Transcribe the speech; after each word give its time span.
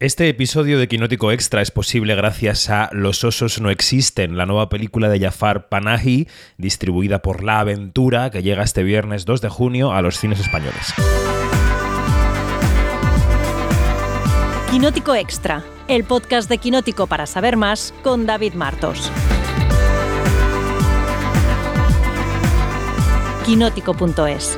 Este 0.00 0.30
episodio 0.30 0.78
de 0.78 0.88
Quinótico 0.88 1.30
Extra 1.30 1.60
es 1.60 1.70
posible 1.70 2.14
gracias 2.14 2.70
a 2.70 2.88
Los 2.90 3.22
osos 3.22 3.60
no 3.60 3.68
existen, 3.68 4.38
la 4.38 4.46
nueva 4.46 4.70
película 4.70 5.10
de 5.10 5.20
Jafar 5.20 5.68
Panahi, 5.68 6.26
distribuida 6.56 7.20
por 7.20 7.44
La 7.44 7.60
Aventura, 7.60 8.30
que 8.30 8.42
llega 8.42 8.62
este 8.62 8.82
viernes 8.82 9.26
2 9.26 9.42
de 9.42 9.50
junio 9.50 9.92
a 9.92 10.00
los 10.00 10.16
cines 10.16 10.40
españoles. 10.40 10.94
Quinótico 14.70 15.14
Extra, 15.14 15.62
el 15.86 16.04
podcast 16.04 16.48
de 16.48 16.56
Quinótico 16.56 17.06
para 17.06 17.26
saber 17.26 17.58
más 17.58 17.92
con 18.02 18.24
David 18.24 18.54
Martos. 18.54 19.12
Quinótico.es 23.44 24.56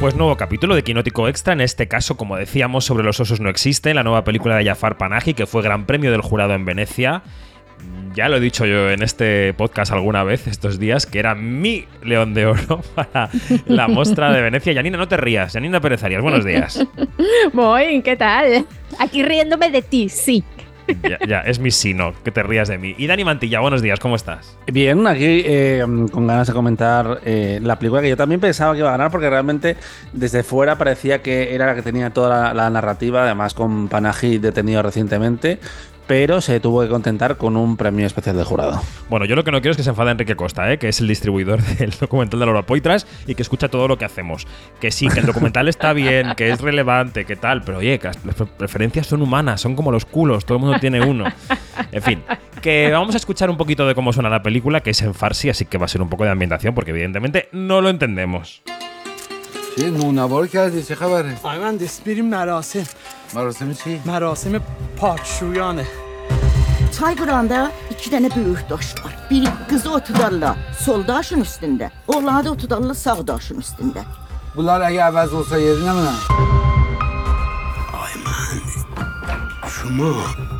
Pues 0.00 0.14
nuevo 0.14 0.36
capítulo 0.36 0.76
de 0.76 0.84
Quinótico 0.84 1.26
Extra, 1.26 1.54
en 1.54 1.60
este 1.60 1.88
caso, 1.88 2.16
como 2.16 2.36
decíamos, 2.36 2.84
sobre 2.84 3.02
los 3.02 3.18
osos 3.18 3.40
no 3.40 3.50
existen, 3.50 3.96
la 3.96 4.04
nueva 4.04 4.22
película 4.22 4.56
de 4.56 4.64
Jafar 4.64 4.96
Panahi, 4.96 5.34
que 5.34 5.46
fue 5.46 5.60
gran 5.60 5.86
premio 5.86 6.12
del 6.12 6.20
jurado 6.20 6.54
en 6.54 6.64
Venecia. 6.64 7.22
Ya 8.14 8.28
lo 8.28 8.36
he 8.36 8.40
dicho 8.40 8.64
yo 8.64 8.90
en 8.90 9.02
este 9.02 9.52
podcast 9.54 9.90
alguna 9.90 10.22
vez 10.22 10.46
estos 10.46 10.78
días, 10.78 11.04
que 11.04 11.18
era 11.18 11.34
mi 11.34 11.86
león 12.04 12.32
de 12.32 12.46
oro 12.46 12.80
para 12.94 13.28
la 13.66 13.88
muestra 13.88 14.32
de 14.32 14.40
Venecia. 14.40 14.72
Yanina, 14.72 14.98
no 14.98 15.08
te 15.08 15.16
rías. 15.16 15.54
Yanina 15.54 15.80
Pérez 15.80 16.04
Arias, 16.04 16.22
buenos 16.22 16.44
días. 16.44 16.86
Voy, 17.52 18.00
¿qué 18.02 18.14
tal? 18.14 18.66
Aquí 19.00 19.24
riéndome 19.24 19.68
de 19.68 19.82
ti, 19.82 20.08
sí. 20.08 20.44
Ya, 21.02 21.18
ya, 21.26 21.40
es 21.40 21.58
mi 21.58 21.70
sino, 21.70 22.12
que 22.24 22.30
te 22.30 22.42
rías 22.42 22.68
de 22.68 22.78
mí. 22.78 22.94
Y 22.98 23.06
Dani 23.06 23.24
Mantilla, 23.24 23.60
buenos 23.60 23.82
días, 23.82 24.00
¿cómo 24.00 24.16
estás? 24.16 24.58
Bien, 24.66 25.06
aquí 25.06 25.42
eh, 25.44 25.84
con 26.10 26.26
ganas 26.26 26.46
de 26.46 26.52
comentar 26.52 27.20
eh, 27.24 27.60
la 27.62 27.78
película 27.78 28.02
que 28.02 28.08
yo 28.08 28.16
también 28.16 28.40
pensaba 28.40 28.72
que 28.72 28.80
iba 28.80 28.88
a 28.88 28.92
ganar 28.92 29.10
porque 29.10 29.28
realmente 29.28 29.76
desde 30.12 30.42
fuera 30.42 30.78
parecía 30.78 31.22
que 31.22 31.54
era 31.54 31.66
la 31.66 31.74
que 31.74 31.82
tenía 31.82 32.10
toda 32.10 32.52
la, 32.52 32.54
la 32.54 32.70
narrativa, 32.70 33.24
además 33.24 33.54
con 33.54 33.88
Panaji 33.88 34.38
detenido 34.38 34.82
recientemente 34.82 35.58
pero 36.08 36.40
se 36.40 36.58
tuvo 36.58 36.80
que 36.80 36.88
contentar 36.88 37.36
con 37.36 37.56
un 37.56 37.76
premio 37.76 38.06
especial 38.06 38.34
del 38.34 38.46
jurado. 38.46 38.80
Bueno, 39.10 39.26
yo 39.26 39.36
lo 39.36 39.44
que 39.44 39.52
no 39.52 39.60
quiero 39.60 39.72
es 39.72 39.76
que 39.76 39.82
se 39.82 39.90
enfade 39.90 40.10
Enrique 40.10 40.34
Costa, 40.34 40.72
¿eh? 40.72 40.78
que 40.78 40.88
es 40.88 41.00
el 41.00 41.06
distribuidor 41.06 41.62
del 41.78 41.90
documental 41.90 42.40
de 42.40 42.46
Laura 42.46 42.62
Poitras 42.62 43.06
y 43.26 43.34
que 43.34 43.42
escucha 43.42 43.68
todo 43.68 43.86
lo 43.86 43.98
que 43.98 44.06
hacemos. 44.06 44.46
Que 44.80 44.90
sí, 44.90 45.06
que 45.08 45.20
el 45.20 45.26
documental 45.26 45.68
está 45.68 45.92
bien, 45.92 46.34
que 46.34 46.50
es 46.50 46.60
relevante, 46.60 47.26
que 47.26 47.36
tal, 47.36 47.62
pero 47.62 47.78
oye, 47.78 47.98
que 47.98 48.08
las 48.08 48.34
preferencias 48.56 49.06
son 49.06 49.20
humanas, 49.20 49.60
son 49.60 49.76
como 49.76 49.92
los 49.92 50.06
culos, 50.06 50.46
todo 50.46 50.56
el 50.56 50.64
mundo 50.64 50.80
tiene 50.80 51.02
uno. 51.02 51.26
En 51.92 52.02
fin, 52.02 52.22
que 52.62 52.90
vamos 52.90 53.14
a 53.14 53.18
escuchar 53.18 53.50
un 53.50 53.58
poquito 53.58 53.86
de 53.86 53.94
cómo 53.94 54.12
suena 54.12 54.30
la 54.30 54.42
película, 54.42 54.80
que 54.80 54.90
es 54.90 55.02
en 55.02 55.14
farsi, 55.14 55.50
así 55.50 55.66
que 55.66 55.76
va 55.76 55.84
a 55.84 55.88
ser 55.88 56.00
un 56.00 56.08
poco 56.08 56.24
de 56.24 56.30
ambientación, 56.30 56.74
porque 56.74 56.90
evidentemente 56.90 57.48
no 57.52 57.82
lo 57.82 57.90
entendemos. 57.90 58.62
چه 63.27 63.35
نونوار 63.35 63.53
کردی 63.53 63.73
چه 63.73 63.73
خبره 63.73 63.73
آقای 63.73 63.73
مهندس 63.73 63.73
بریم 63.73 63.73
مراسم 63.73 63.73
مراسم 63.73 63.73
چی 63.73 64.01
مراسم 64.05 64.61
پاکشویانه 64.97 65.87
Çayqıranda 66.99 67.71
iki 67.91 68.09
dənə 68.11 68.35
böyük 68.35 68.69
daş 68.69 68.95
var. 69.05 69.17
Biri 69.31 69.47
qızı 69.69 69.91
otudarlar 69.93 70.57
sol 70.79 71.07
daşın 71.07 71.41
üstündə, 71.41 71.89
oğlanı 72.07 72.51
otudarlar 72.51 72.93
sağ 72.93 73.27
daşın 73.27 73.59
üstündə. 73.61 74.03
bunlar 74.55 74.81
اگه 74.81 75.03
عوض 75.03 75.33
olsa 75.33 75.57
yerine 75.57 75.93
mi 75.93 76.01
نه 76.01 76.13
شما 79.69 79.97
تو 79.97 79.97
این 79.97 79.99
روز 79.99 80.56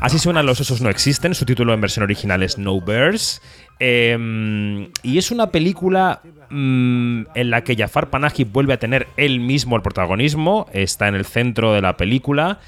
Así 0.00 0.18
suenan 0.18 0.46
Los 0.46 0.60
osos 0.60 0.80
no 0.80 0.88
existen, 0.90 1.34
su 1.34 1.44
título 1.44 1.74
en 1.74 1.80
versión 1.80 2.02
original 2.04 2.42
es 2.42 2.58
No 2.58 2.80
Bears. 2.80 3.42
eh, 3.78 4.88
y 5.02 5.18
es 5.18 5.30
una 5.30 5.50
película 5.50 6.20
mm, 6.50 7.22
en 7.34 7.50
la 7.50 7.62
que 7.62 7.76
Jafar 7.76 8.10
Panahi 8.10 8.44
vuelve 8.44 8.72
a 8.72 8.78
tener 8.78 9.06
él 9.16 9.40
mismo 9.40 9.76
el 9.76 9.82
protagonismo, 9.82 10.66
está 10.72 11.08
en 11.08 11.14
el 11.14 11.24
centro 11.24 11.72
de 11.72 11.82
la 11.82 11.96
película. 11.96 12.58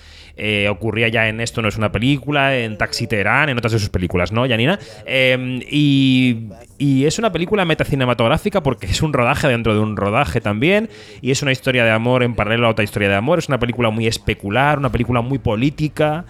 eh, 0.41 0.69
ocurría 0.69 1.09
ya 1.09 1.29
en 1.29 1.41
Esto 1.41 1.63
no 1.63 1.69
es 1.69 1.77
una 1.77 1.91
película, 1.91 2.57
en 2.57 2.79
Taxi 2.79 3.09
Teherán, 3.09 3.49
en 3.49 3.59
otras 3.59 3.73
de 3.73 3.81
sus 3.81 3.89
películas, 3.89 4.31
¿no, 4.31 4.47
Janina? 4.47 4.79
Eh, 5.05 5.59
y, 5.69 6.49
y 6.79 7.07
es 7.07 7.19
una 7.19 7.33
película 7.33 7.65
metacinematográfica 7.65 8.63
porque 8.63 8.87
es 8.87 9.03
un 9.03 9.13
rodaje 9.13 9.49
dentro 9.49 9.75
de 9.75 9.81
un 9.81 9.97
rodaje 9.97 10.41
también, 10.41 10.91
y 11.23 11.33
es 11.33 11.43
una 11.43 11.51
historia 11.51 11.85
de 11.85 11.91
amor 11.91 12.23
en 12.23 12.37
paralelo 12.37 12.69
a 12.69 12.71
otra 12.71 12.85
historia 12.85 13.09
de 13.09 13.17
amor, 13.17 13.41
es 13.41 13.49
una 13.49 13.59
película 13.59 13.91
muy 13.91 14.07
especular, 14.07 14.79
una 14.79 14.93
película 14.93 15.23
muy 15.23 15.39
política. 15.41 16.25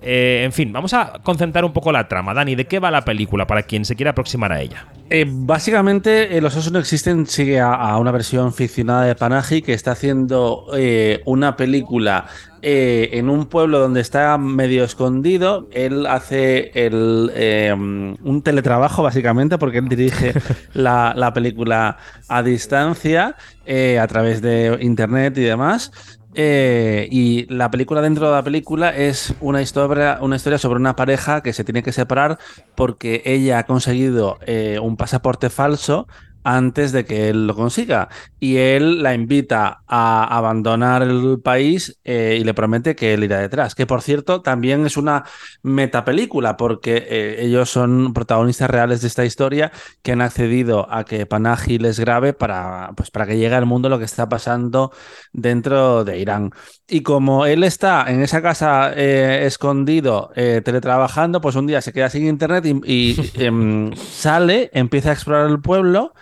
Eh, 0.00 0.42
en 0.44 0.52
fin, 0.52 0.72
vamos 0.72 0.94
a 0.94 1.14
concentrar 1.22 1.64
un 1.64 1.72
poco 1.72 1.90
la 1.90 2.06
trama. 2.06 2.32
Dani, 2.32 2.54
¿de 2.54 2.66
qué 2.66 2.78
va 2.78 2.90
la 2.90 3.02
película 3.02 3.46
para 3.46 3.62
quien 3.64 3.84
se 3.84 3.96
quiera 3.96 4.12
aproximar 4.12 4.52
a 4.52 4.60
ella? 4.60 4.86
Eh, 5.10 5.24
básicamente, 5.26 6.36
eh, 6.36 6.40
Los 6.40 6.56
Osos 6.56 6.72
No 6.72 6.78
Existen 6.78 7.26
sigue 7.26 7.60
a, 7.60 7.72
a 7.72 7.98
una 7.98 8.12
versión 8.12 8.52
ficcionada 8.52 9.04
de 9.04 9.14
Panaji 9.14 9.62
que 9.62 9.72
está 9.72 9.92
haciendo 9.92 10.66
una 11.24 11.56
película 11.56 12.26
en 12.60 13.30
un 13.30 13.46
pueblo 13.46 13.78
donde 13.78 14.00
está 14.00 14.36
medio 14.38 14.84
escondido. 14.84 15.68
Él 15.72 16.06
hace 16.06 16.70
el, 16.74 17.30
eh, 17.34 17.72
un 17.72 18.42
teletrabajo, 18.42 19.02
básicamente, 19.02 19.58
porque 19.58 19.78
él 19.78 19.88
dirige 19.88 20.34
la, 20.74 21.12
la 21.16 21.32
película 21.32 21.96
a 22.28 22.42
distancia 22.42 23.36
a 23.66 24.06
través 24.06 24.42
de 24.42 24.78
internet 24.80 25.36
y 25.38 25.42
demás. 25.42 26.17
Eh, 26.40 27.08
y 27.10 27.52
la 27.52 27.68
película 27.68 28.00
dentro 28.00 28.28
de 28.28 28.36
la 28.36 28.44
película 28.44 28.90
es 28.90 29.34
una 29.40 29.60
historia, 29.60 30.18
una 30.20 30.36
historia 30.36 30.56
sobre 30.56 30.78
una 30.78 30.94
pareja 30.94 31.40
que 31.40 31.52
se 31.52 31.64
tiene 31.64 31.82
que 31.82 31.90
separar 31.90 32.38
porque 32.76 33.22
ella 33.24 33.58
ha 33.58 33.64
conseguido 33.64 34.38
eh, 34.46 34.78
un 34.80 34.96
pasaporte 34.96 35.50
falso 35.50 36.06
antes 36.48 36.92
de 36.92 37.04
que 37.04 37.28
él 37.28 37.46
lo 37.46 37.54
consiga. 37.54 38.08
Y 38.40 38.56
él 38.56 39.02
la 39.02 39.12
invita 39.14 39.82
a 39.86 40.24
abandonar 40.36 41.02
el 41.02 41.40
país 41.42 41.98
eh, 42.04 42.38
y 42.40 42.44
le 42.44 42.54
promete 42.54 42.96
que 42.96 43.12
él 43.12 43.24
irá 43.24 43.38
detrás. 43.38 43.74
Que 43.74 43.86
por 43.86 44.00
cierto, 44.00 44.40
también 44.40 44.86
es 44.86 44.96
una 44.96 45.24
metapelícula, 45.62 46.56
porque 46.56 47.04
eh, 47.06 47.36
ellos 47.40 47.68
son 47.70 48.14
protagonistas 48.14 48.70
reales 48.70 49.02
de 49.02 49.08
esta 49.08 49.26
historia 49.26 49.72
que 50.02 50.12
han 50.12 50.22
accedido 50.22 50.90
a 50.90 51.04
que 51.04 51.26
Panaji 51.26 51.78
les 51.78 52.00
grabe 52.00 52.32
para, 52.32 52.92
pues, 52.96 53.10
para 53.10 53.26
que 53.26 53.36
llegue 53.36 53.54
al 53.54 53.66
mundo 53.66 53.90
lo 53.90 53.98
que 53.98 54.06
está 54.06 54.28
pasando 54.28 54.92
dentro 55.32 56.04
de 56.04 56.18
Irán. 56.18 56.50
Y 56.88 57.02
como 57.02 57.44
él 57.44 57.62
está 57.62 58.06
en 58.08 58.22
esa 58.22 58.40
casa 58.40 58.92
eh, 58.96 59.44
escondido, 59.44 60.30
eh, 60.34 60.62
teletrabajando, 60.64 61.42
pues 61.42 61.56
un 61.56 61.66
día 61.66 61.82
se 61.82 61.92
queda 61.92 62.08
sin 62.08 62.26
internet 62.26 62.64
y, 62.64 62.80
y, 62.86 63.32
em, 63.34 63.92
sale, 63.94 64.70
empieza 64.72 65.10
a 65.10 65.12
explorar 65.12 65.50
el 65.50 65.60
pueblo 65.60 66.14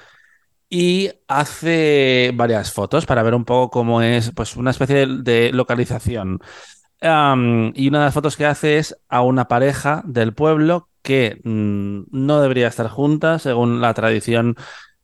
y 0.69 1.10
hace 1.28 2.32
varias 2.34 2.72
fotos 2.72 3.06
para 3.06 3.22
ver 3.22 3.34
un 3.34 3.44
poco 3.44 3.71
cómo 3.71 4.03
es, 4.03 4.32
pues 4.32 4.56
una 4.56 4.71
especie 4.71 5.06
de, 5.06 5.53
localización. 5.53 6.41
Y 7.00 7.88
una 7.88 7.99
de 7.99 8.04
las 8.04 8.15
fotos 8.15 8.37
que 8.37 8.47
hace 8.47 8.78
es 8.78 8.97
a 9.09 9.22
una 9.22 9.49
pareja 9.49 10.03
del 10.06 10.34
pueblo 10.34 10.88
que 11.03 11.41
mm, 11.44 12.04
no 12.10 12.41
debería 12.41 12.69
estar 12.69 12.88
junta, 12.88 13.38
según 13.38 13.81
la 13.81 13.94
tradición 13.94 14.56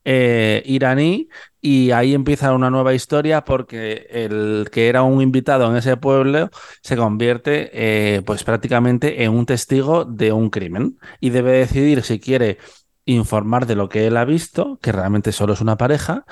eh, 0.04 0.62
iraní, 0.66 1.28
y 1.60 1.92
ahí 1.92 2.12
empieza 2.12 2.52
una 2.54 2.70
nueva 2.70 2.92
historia 2.92 3.44
porque 3.44 4.08
el 4.10 4.68
que 4.72 4.88
era 4.88 5.04
un 5.04 5.22
invitado 5.22 5.70
en 5.70 5.76
ese 5.76 5.96
pueblo 5.96 6.50
se 6.82 6.96
convierte 6.96 7.70
eh, 7.72 8.22
pues 8.22 8.42
prácticamente 8.42 9.22
en 9.22 9.30
un 9.30 9.46
testigo 9.46 10.04
de 10.04 10.32
un 10.32 10.50
crimen 10.50 10.98
y 11.20 11.30
debe 11.30 11.52
decidir 11.52 12.02
si 12.02 12.18
quiere 12.18 12.58
informar 13.04 13.66
de 13.66 13.76
lo 13.76 13.88
que 13.88 14.06
él 14.06 14.16
ha 14.16 14.24
visto, 14.24 14.78
que 14.82 14.92
realmente 14.92 15.32
solo 15.32 15.52
es 15.54 15.60
una 15.60 15.76
pareja, 15.76 16.24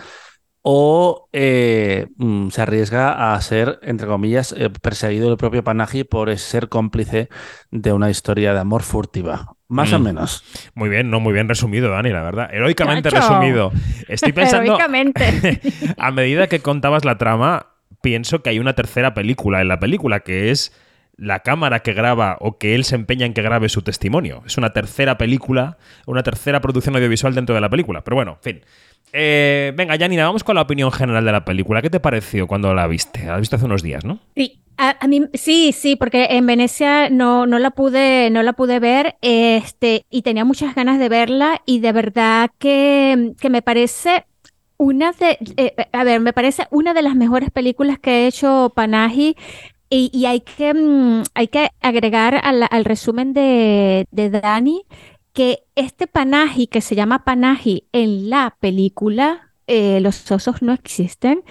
o 0.62 1.28
eh, 1.32 2.08
mm, 2.19 2.48
se 2.50 2.60
arriesga 2.62 3.32
a 3.34 3.41
ser, 3.41 3.78
entre 3.82 4.06
comillas, 4.06 4.54
eh, 4.56 4.69
perseguido 4.69 5.30
el 5.30 5.38
propio 5.38 5.64
Panaji 5.64 6.04
por 6.04 6.36
ser 6.36 6.69
cómplice 6.69 7.28
de 7.70 7.92
una 7.94 8.10
historia 8.10 8.53
de 8.53 8.60
amor 8.60 8.82
furtiva. 8.82 9.54
Más 9.69 9.92
o 9.92 9.98
Mm. 9.98 10.03
menos. 10.03 10.44
Muy 10.75 10.88
bien, 10.91 11.10
no 11.10 11.20
muy 11.20 11.32
bien 11.32 11.48
resumido, 11.48 11.91
Dani, 11.91 12.10
la 12.10 12.22
verdad. 12.22 12.48
Heroicamente 12.53 13.09
resumido. 13.09 13.72
Estoy 14.09 14.32
pensando, 14.32 14.75
Heroicamente. 14.75 15.60
a 15.97 16.10
medida 16.10 16.48
que 16.48 16.60
contabas 16.60 17.04
la 17.04 17.16
trama, 17.16 17.69
pienso 18.03 18.42
que 18.42 18.50
hay 18.50 18.59
una 18.59 18.75
tercera 18.75 19.15
película 19.15 19.60
en 19.62 19.68
la 19.68 19.78
película, 19.78 20.21
que 20.21 20.50
es 20.50 20.72
la 21.20 21.40
cámara 21.40 21.80
que 21.80 21.92
graba 21.92 22.38
o 22.40 22.56
que 22.56 22.74
él 22.74 22.84
se 22.84 22.94
empeña 22.94 23.26
en 23.26 23.34
que 23.34 23.42
grabe 23.42 23.68
su 23.68 23.82
testimonio. 23.82 24.42
Es 24.46 24.56
una 24.56 24.72
tercera 24.72 25.18
película, 25.18 25.76
una 26.06 26.22
tercera 26.22 26.60
producción 26.60 26.96
audiovisual 26.96 27.34
dentro 27.34 27.54
de 27.54 27.60
la 27.60 27.68
película. 27.68 28.02
Pero 28.02 28.16
bueno, 28.16 28.32
en 28.32 28.42
fin. 28.42 28.64
Eh, 29.12 29.72
venga, 29.76 29.98
Janina, 29.98 30.24
vamos 30.24 30.44
con 30.44 30.54
la 30.54 30.62
opinión 30.62 30.90
general 30.90 31.24
de 31.24 31.32
la 31.32 31.44
película. 31.44 31.82
¿Qué 31.82 31.90
te 31.90 32.00
pareció 32.00 32.46
cuando 32.46 32.72
la 32.74 32.86
viste? 32.86 33.26
La 33.26 33.34
has 33.34 33.40
visto 33.40 33.56
hace 33.56 33.66
unos 33.66 33.82
días, 33.82 34.04
¿no? 34.04 34.18
Sí, 34.34 34.60
a 34.78 35.06
mí 35.08 35.26
sí, 35.34 35.72
sí, 35.72 35.96
porque 35.96 36.28
en 36.30 36.46
Venecia 36.46 37.10
no, 37.10 37.46
no 37.46 37.58
la 37.58 37.70
pude, 37.70 38.30
no 38.30 38.42
la 38.42 38.54
pude 38.54 38.78
ver, 38.78 39.16
este, 39.20 40.06
y 40.08 40.22
tenía 40.22 40.46
muchas 40.46 40.74
ganas 40.74 40.98
de 40.98 41.10
verla, 41.10 41.60
y 41.66 41.80
de 41.80 41.92
verdad 41.92 42.50
que, 42.58 43.32
que 43.38 43.50
me 43.50 43.60
parece 43.60 44.24
una 44.78 45.12
de, 45.12 45.36
eh, 45.58 45.74
a 45.92 46.04
ver, 46.04 46.20
me 46.20 46.32
parece 46.32 46.66
una 46.70 46.94
de 46.94 47.02
las 47.02 47.14
mejores 47.14 47.50
películas 47.50 47.98
que 47.98 48.10
ha 48.10 48.26
hecho 48.26 48.72
Panahi. 48.74 49.36
Y, 49.91 50.10
y 50.13 50.27
hay 50.27 50.41
que, 50.41 50.72
mm, 50.72 51.25
hay 51.34 51.48
que 51.48 51.71
agregar 51.81 52.41
al, 52.42 52.84
resumen 52.84 53.33
de, 53.33 54.07
Dani 54.13 54.84
que 55.33 55.65
este 55.75 56.07
Panahi, 56.07 56.69
que 56.69 56.81
se 56.81 56.95
llama 56.95 57.25
Panahi 57.25 57.89
en 57.92 58.31
la 58.31 58.57
película, 58.60 59.53
eh, 59.66 60.01
Los 60.01 60.31
osos 60.31 60.63
no 60.63 60.72
existen, 60.72 61.45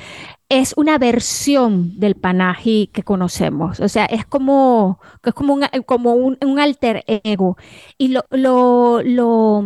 es 0.49 0.73
una 0.75 0.97
versión 0.97 1.99
del 1.99 2.15
Panaji 2.15 2.89
que 2.91 3.03
conocemos. 3.03 3.79
O 3.79 3.87
sea, 3.87 4.05
es 4.05 4.25
como, 4.25 4.99
es 5.23 5.33
como, 5.33 6.13
un, 6.15 6.59
alter 6.59 7.03
ego. 7.05 7.55
Y 7.99 8.09
lo, 8.09 8.25
lo, 8.31 9.01
lo, 9.03 9.63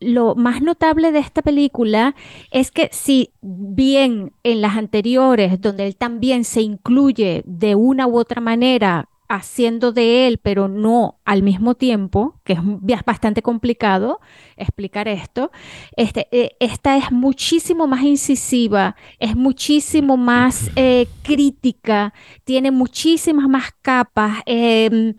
lo, 0.00 0.34
más 0.34 0.60
notable 0.60 1.12
de 1.12 1.20
esta 1.20 1.40
película 1.40 2.14
es 2.50 2.70
que 2.70 2.90
si 2.92 3.32
bien 3.40 4.32
en 4.42 4.60
las 4.60 4.76
anteriores, 4.76 5.60
donde 5.62 5.86
él 5.86 5.96
también 5.96 6.44
se 6.44 6.60
incluye 6.60 7.42
de 7.46 7.74
una 7.74 8.06
u 8.06 8.18
otra 8.18 8.42
manera 8.42 9.08
haciendo 9.28 9.92
de 9.92 10.26
él, 10.26 10.38
pero 10.38 10.68
no 10.68 11.20
al 11.24 11.42
mismo 11.42 11.74
tiempo, 11.74 12.40
que 12.44 12.54
es 12.54 12.60
bastante 13.04 13.42
complicado 13.42 14.20
explicar 14.56 15.06
esto, 15.06 15.50
este, 15.96 16.28
eh, 16.32 16.56
esta 16.60 16.96
es 16.96 17.12
muchísimo 17.12 17.86
más 17.86 18.02
incisiva, 18.02 18.96
es 19.18 19.36
muchísimo 19.36 20.16
más 20.16 20.70
eh, 20.76 21.06
crítica, 21.22 22.14
tiene 22.44 22.70
muchísimas 22.70 23.48
más 23.48 23.70
capas, 23.82 24.38
em, 24.46 25.14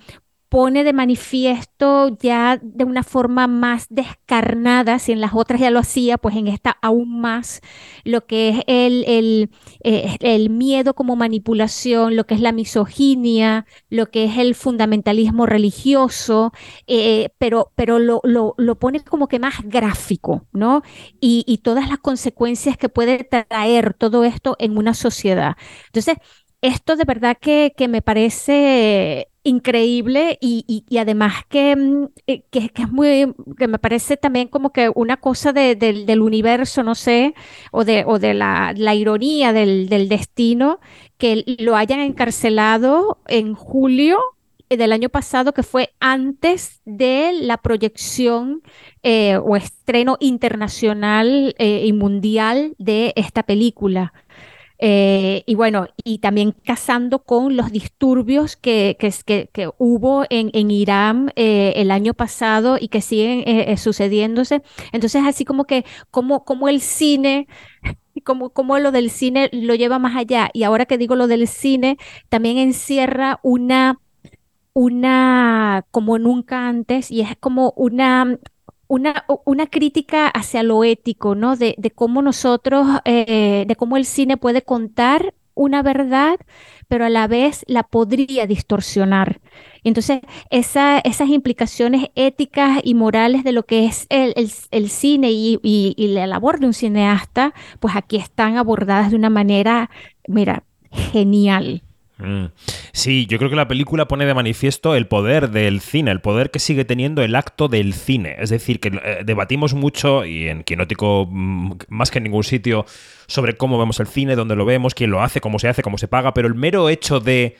pone 0.49 0.83
de 0.83 0.93
manifiesto 0.93 2.17
ya 2.19 2.59
de 2.61 2.83
una 2.83 3.03
forma 3.03 3.47
más 3.47 3.85
descarnada, 3.89 4.97
si 4.99 5.11
en 5.11 5.21
las 5.21 5.33
otras 5.33 5.61
ya 5.61 5.69
lo 5.69 5.79
hacía, 5.79 6.17
pues 6.17 6.35
en 6.35 6.47
esta 6.47 6.77
aún 6.81 7.21
más, 7.21 7.61
lo 8.03 8.25
que 8.25 8.49
es 8.49 8.63
el, 8.67 9.03
el, 9.07 9.49
eh, 9.83 10.17
el 10.21 10.49
miedo 10.49 10.95
como 10.95 11.15
manipulación, 11.15 12.15
lo 12.15 12.25
que 12.25 12.33
es 12.33 12.41
la 12.41 12.51
misoginia, 12.51 13.65
lo 13.89 14.09
que 14.09 14.25
es 14.25 14.37
el 14.37 14.55
fundamentalismo 14.55 15.45
religioso, 15.45 16.51
eh, 16.87 17.29
pero, 17.37 17.71
pero 17.75 17.99
lo, 17.99 18.21
lo, 18.23 18.55
lo, 18.57 18.79
pone 18.79 19.01
como 19.03 19.27
que 19.27 19.39
más 19.39 19.55
gráfico, 19.63 20.47
¿no? 20.51 20.81
Y, 21.21 21.43
y 21.47 21.59
todas 21.59 21.89
las 21.89 21.99
consecuencias 21.99 22.77
que 22.77 22.89
puede 22.89 23.23
traer 23.23 23.93
todo 23.93 24.23
esto 24.23 24.55
en 24.59 24.77
una 24.77 24.93
sociedad. 24.93 25.55
Entonces, 25.87 26.17
esto 26.61 26.95
de 26.95 27.05
verdad 27.05 27.37
que, 27.39 27.73
que 27.77 27.87
me 27.87 28.01
parece 28.01 29.29
increíble 29.49 30.37
y, 30.41 30.83
y, 30.87 30.97
además 30.97 31.33
que, 31.49 31.75
mm, 31.75 32.05
eh, 32.27 32.43
que, 32.49 32.69
que, 32.69 32.83
es 32.83 32.91
muy, 32.91 33.33
que 33.57 33.67
me 33.67 33.79
parece 33.79 34.17
también 34.17 34.47
como 34.47 34.71
que 34.71 34.91
una 34.93 35.17
cosa 35.17 35.53
de, 35.53 35.75
del 35.75 36.21
universo, 36.21 36.83
no 36.83 36.95
sé, 36.95 37.33
o 37.71 37.83
de, 37.83 38.03
o 38.05 38.19
de 38.19 38.33
la, 38.33 38.73
la 38.75 38.95
ironía 38.95 39.53
del, 39.53 39.89
del, 39.89 40.09
destino, 40.09 40.79
que 41.17 41.43
lo 41.59 41.75
hayan 41.75 41.99
encarcelado 41.99 43.19
en 43.27 43.53
julio 43.53 44.19
del 44.69 44.93
año 44.93 45.09
pasado, 45.09 45.53
que 45.53 45.63
fue 45.63 45.93
antes 45.99 46.81
de 46.85 47.31
la 47.33 47.57
proyección 47.57 48.61
eh, 49.01 49.37
o 49.37 49.55
estreno 49.55 50.17
internacional 50.19 51.55
eh, 51.57 51.83
y 51.85 51.93
mundial 51.93 52.75
de 52.77 53.13
esta 53.15 53.43
película. 53.43 54.13
Eh, 54.81 55.43
y 55.45 55.55
bueno, 55.55 55.87
y 56.03 56.19
también 56.19 56.53
casando 56.63 57.19
con 57.23 57.55
los 57.57 57.71
disturbios 57.71 58.55
que, 58.55 58.95
que, 58.99 59.13
que, 59.25 59.49
que 59.51 59.69
hubo 59.77 60.25
en, 60.29 60.49
en 60.53 60.71
Irán 60.71 61.31
eh, 61.35 61.73
el 61.75 61.91
año 61.91 62.13
pasado 62.13 62.77
y 62.79 62.87
que 62.87 63.01
siguen 63.01 63.43
eh, 63.45 63.75
sucediéndose. 63.77 64.61
Entonces, 64.93 65.23
así 65.25 65.45
como 65.45 65.65
que, 65.65 65.85
como, 66.11 66.45
como 66.45 66.69
el 66.69 66.81
cine 66.81 67.47
como, 68.23 68.51
como 68.51 68.79
lo 68.79 68.91
del 68.91 69.09
cine 69.09 69.49
lo 69.51 69.75
lleva 69.75 69.99
más 69.99 70.15
allá. 70.15 70.49
Y 70.53 70.63
ahora 70.63 70.85
que 70.85 70.97
digo 70.97 71.15
lo 71.15 71.27
del 71.27 71.47
cine, 71.47 71.97
también 72.29 72.57
encierra 72.57 73.39
una, 73.43 73.99
una, 74.73 75.85
como 75.91 76.19
nunca 76.19 76.67
antes, 76.67 77.11
y 77.11 77.21
es 77.21 77.35
como 77.39 77.73
una, 77.75 78.37
una, 78.89 79.23
una, 79.45 79.67
crítica 79.67 80.27
hacia 80.27 80.63
lo 80.63 80.83
ético, 80.83 81.35
¿no? 81.35 81.55
De, 81.55 81.75
de 81.77 81.91
cómo 81.91 82.21
nosotros, 82.21 82.87
eh, 83.05 83.65
de 83.67 83.75
cómo 83.75 83.97
el 83.97 84.05
cine 84.05 84.35
puede 84.35 84.63
contar 84.63 85.33
una 85.53 85.83
verdad, 85.83 86.39
pero 86.87 87.05
a 87.05 87.09
la 87.09 87.27
vez 87.27 87.63
la 87.67 87.83
podría 87.83 88.47
distorsionar. 88.47 89.41
Entonces, 89.83 90.21
esa, 90.49 90.99
esas 90.99 91.29
implicaciones 91.29 92.09
éticas 92.15 92.79
y 92.83 92.95
morales 92.95 93.43
de 93.43 93.51
lo 93.51 93.63
que 93.63 93.85
es 93.85 94.07
el, 94.09 94.33
el, 94.35 94.51
el 94.71 94.89
cine 94.89 95.31
y, 95.31 95.59
y, 95.61 95.93
y, 95.95 96.07
la 96.07 96.27
labor 96.27 96.59
de 96.59 96.65
un 96.65 96.73
cineasta, 96.73 97.53
pues 97.79 97.95
aquí 97.95 98.17
están 98.17 98.57
abordadas 98.57 99.11
de 99.11 99.17
una 99.17 99.29
manera, 99.29 99.91
mira, 100.27 100.63
genial. 100.91 101.83
Mm. 102.19 102.47
Sí, 102.91 103.25
yo 103.27 103.37
creo 103.37 103.49
que 103.49 103.55
la 103.55 103.67
película 103.67 104.07
pone 104.07 104.25
de 104.25 104.33
manifiesto 104.33 104.95
el 104.95 105.07
poder 105.07 105.49
del 105.51 105.79
cine, 105.79 106.11
el 106.11 106.19
poder 106.19 106.51
que 106.51 106.59
sigue 106.59 106.83
teniendo 106.85 107.21
el 107.21 107.35
acto 107.35 107.67
del 107.67 107.93
cine. 107.93 108.35
Es 108.39 108.49
decir, 108.49 108.79
que 108.79 108.89
eh, 108.89 109.23
debatimos 109.25 109.73
mucho, 109.73 110.25
y 110.25 110.47
en 110.49 110.63
Quinótico 110.63 111.27
mm, 111.29 111.73
más 111.87 112.11
que 112.11 112.19
en 112.19 112.25
ningún 112.25 112.43
sitio, 112.43 112.85
sobre 113.27 113.55
cómo 113.55 113.79
vemos 113.79 113.99
el 113.99 114.07
cine, 114.07 114.35
dónde 114.35 114.55
lo 114.55 114.65
vemos, 114.65 114.93
quién 114.93 115.11
lo 115.11 115.23
hace, 115.23 115.39
cómo 115.41 115.59
se 115.59 115.69
hace, 115.69 115.81
cómo 115.81 115.97
se 115.97 116.07
paga, 116.07 116.33
pero 116.33 116.47
el 116.47 116.55
mero 116.55 116.89
hecho 116.89 117.19
de 117.19 117.55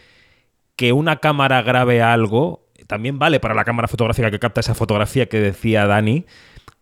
que 0.75 0.93
una 0.93 1.17
cámara 1.17 1.61
grabe 1.61 2.01
algo 2.01 2.65
también 2.87 3.19
vale 3.19 3.39
para 3.39 3.53
la 3.53 3.65
cámara 3.65 3.87
fotográfica 3.87 4.31
que 4.31 4.39
capta 4.39 4.61
esa 4.61 4.73
fotografía 4.73 5.27
que 5.27 5.39
decía 5.39 5.85
Dani 5.85 6.25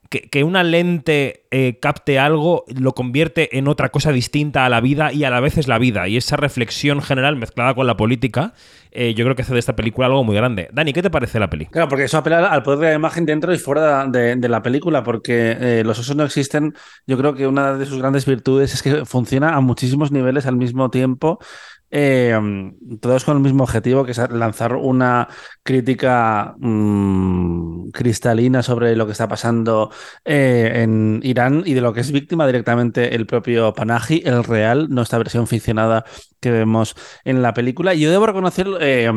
que, 0.09 0.29
que 0.29 0.43
una 0.43 0.63
lente 0.63 1.47
eh, 1.49 1.79
capte 1.81 2.19
algo 2.19 2.65
lo 2.67 2.93
convierte 2.93 3.57
en 3.57 3.69
otra 3.69 3.89
cosa 3.89 4.11
distinta 4.11 4.65
a 4.65 4.69
la 4.69 4.81
vida 4.81 5.13
y 5.13 5.23
a 5.23 5.29
la 5.29 5.39
vez 5.39 5.57
es 5.57 5.67
la 5.67 5.77
vida. 5.77 6.07
Y 6.07 6.17
esa 6.17 6.35
reflexión 6.35 7.01
general 7.01 7.37
mezclada 7.37 7.73
con 7.73 7.87
la 7.87 7.95
política, 7.95 8.53
eh, 8.91 9.13
yo 9.13 9.23
creo 9.23 9.35
que 9.35 9.43
hace 9.43 9.53
de 9.53 9.59
esta 9.59 9.75
película 9.75 10.07
algo 10.07 10.23
muy 10.23 10.35
grande. 10.35 10.69
Dani, 10.73 10.91
¿qué 10.91 11.01
te 11.01 11.09
parece 11.09 11.39
la 11.39 11.49
película? 11.49 11.71
Claro, 11.71 11.87
porque 11.87 12.03
eso 12.05 12.17
apela 12.17 12.47
al 12.47 12.63
poder 12.63 12.79
de 12.79 12.85
la 12.87 12.93
imagen 12.95 13.25
dentro 13.25 13.53
y 13.53 13.57
fuera 13.57 14.05
de, 14.07 14.35
la 14.49 14.61
película, 14.61 15.03
porque 15.03 15.57
eh, 15.59 15.83
los 15.85 15.99
osos 15.99 16.15
no 16.15 16.23
existen. 16.23 16.73
Yo 17.05 17.17
creo 17.17 17.33
que 17.33 17.47
una 17.47 17.73
de 17.73 17.85
sus 17.85 17.99
grandes 17.99 18.25
virtudes 18.25 18.73
es 18.73 18.81
que 18.81 19.05
funciona 19.05 19.55
a 19.55 19.61
muchísimos 19.61 20.11
niveles 20.11 20.45
al 20.47 20.57
mismo 20.57 20.89
tiempo. 20.89 21.39
Eh, 21.89 22.37
todos 22.99 23.23
con 23.23 23.37
el 23.37 23.43
mismo 23.43 23.63
objetivo, 23.63 24.03
que 24.03 24.11
es 24.11 24.17
lanzar 24.29 24.75
una 24.75 25.27
crítica 25.63 26.55
mmm, 26.57 27.89
cristalina 27.91 28.61
sobre 28.61 28.95
lo 28.95 29.05
que 29.05 29.13
está 29.13 29.27
pasando 29.27 29.91
eh, 30.25 30.83
en 30.83 31.21
Irán 31.23 31.63
y 31.65 31.73
de 31.73 31.81
lo 31.81 31.93
que 31.93 32.01
es 32.01 32.11
víctima 32.11 32.45
directamente 32.45 33.15
el 33.15 33.25
propio 33.25 33.73
Panaji, 33.73 34.23
el 34.25 34.43
real, 34.43 34.87
no 34.89 35.03
versión 35.17 35.47
ficcionada 35.47 36.03
que 36.39 36.51
vemos 36.51 36.95
en 37.23 37.41
la 37.41 37.53
película. 37.53 37.93
Y 37.93 38.01
yo 38.01 38.11
debo 38.11 38.27
reconocer 38.27 38.67
eh, 38.79 39.11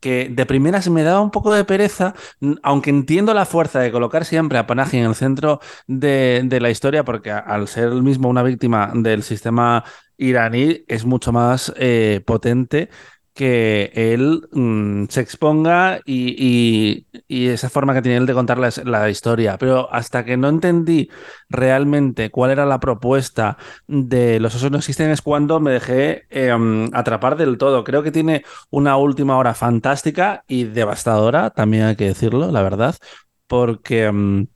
que 0.00 0.28
de 0.30 0.46
primeras 0.46 0.88
me 0.90 1.02
daba 1.02 1.20
un 1.20 1.30
poco 1.30 1.54
de 1.54 1.64
pereza, 1.64 2.14
aunque 2.62 2.90
entiendo 2.90 3.32
la 3.34 3.46
fuerza 3.46 3.80
de 3.80 3.92
colocar 3.92 4.24
siempre 4.24 4.58
a 4.58 4.66
Panaji 4.66 4.98
en 4.98 5.06
el 5.06 5.14
centro 5.14 5.60
de, 5.86 6.42
de 6.44 6.60
la 6.60 6.70
historia, 6.70 7.04
porque 7.04 7.30
al 7.30 7.68
ser 7.68 7.84
el 7.84 8.02
mismo 8.02 8.28
una 8.28 8.42
víctima 8.42 8.90
del 8.94 9.22
sistema 9.22 9.84
iraní 10.18 10.84
es 10.88 11.04
mucho 11.04 11.32
más 11.32 11.72
eh, 11.76 12.22
potente 12.26 12.88
que 13.36 13.92
él 13.94 14.48
mmm, 14.50 15.04
se 15.10 15.20
exponga 15.20 16.00
y, 16.06 16.34
y, 16.38 17.06
y, 17.28 17.48
esa 17.48 17.68
forma 17.68 17.92
que 17.92 18.00
tiene 18.00 18.16
él 18.16 18.24
de 18.24 18.32
contar 18.32 18.56
la, 18.58 18.70
la, 18.84 19.10
historia. 19.10 19.58
Pero 19.58 19.92
hasta 19.92 20.24
que 20.24 20.38
no 20.38 20.48
entendí 20.48 21.10
realmente 21.50 22.30
cuál 22.30 22.50
era 22.50 22.64
la 22.64 22.80
propuesta 22.80 23.58
de 23.86 24.40
Los 24.40 24.54
osos 24.54 24.70
no 24.70 24.78
existen 24.78 25.10
es 25.10 25.20
cuando 25.20 25.60
me 25.60 25.70
dejé 25.70 26.24
eh, 26.30 26.50
atrapar 26.94 27.36
del 27.36 27.58
todo. 27.58 27.84
Creo 27.84 28.02
que 28.02 28.10
tiene 28.10 28.42
una 28.70 28.96
última 28.96 29.36
hora 29.36 29.52
fantástica 29.52 30.42
y 30.48 30.64
devastadora, 30.64 31.50
también 31.50 31.84
hay 31.84 31.96
que 31.96 32.06
decirlo, 32.06 32.50
la 32.50 32.62
verdad, 32.62 32.96
porque... 33.46 34.08
Um, 34.08 34.46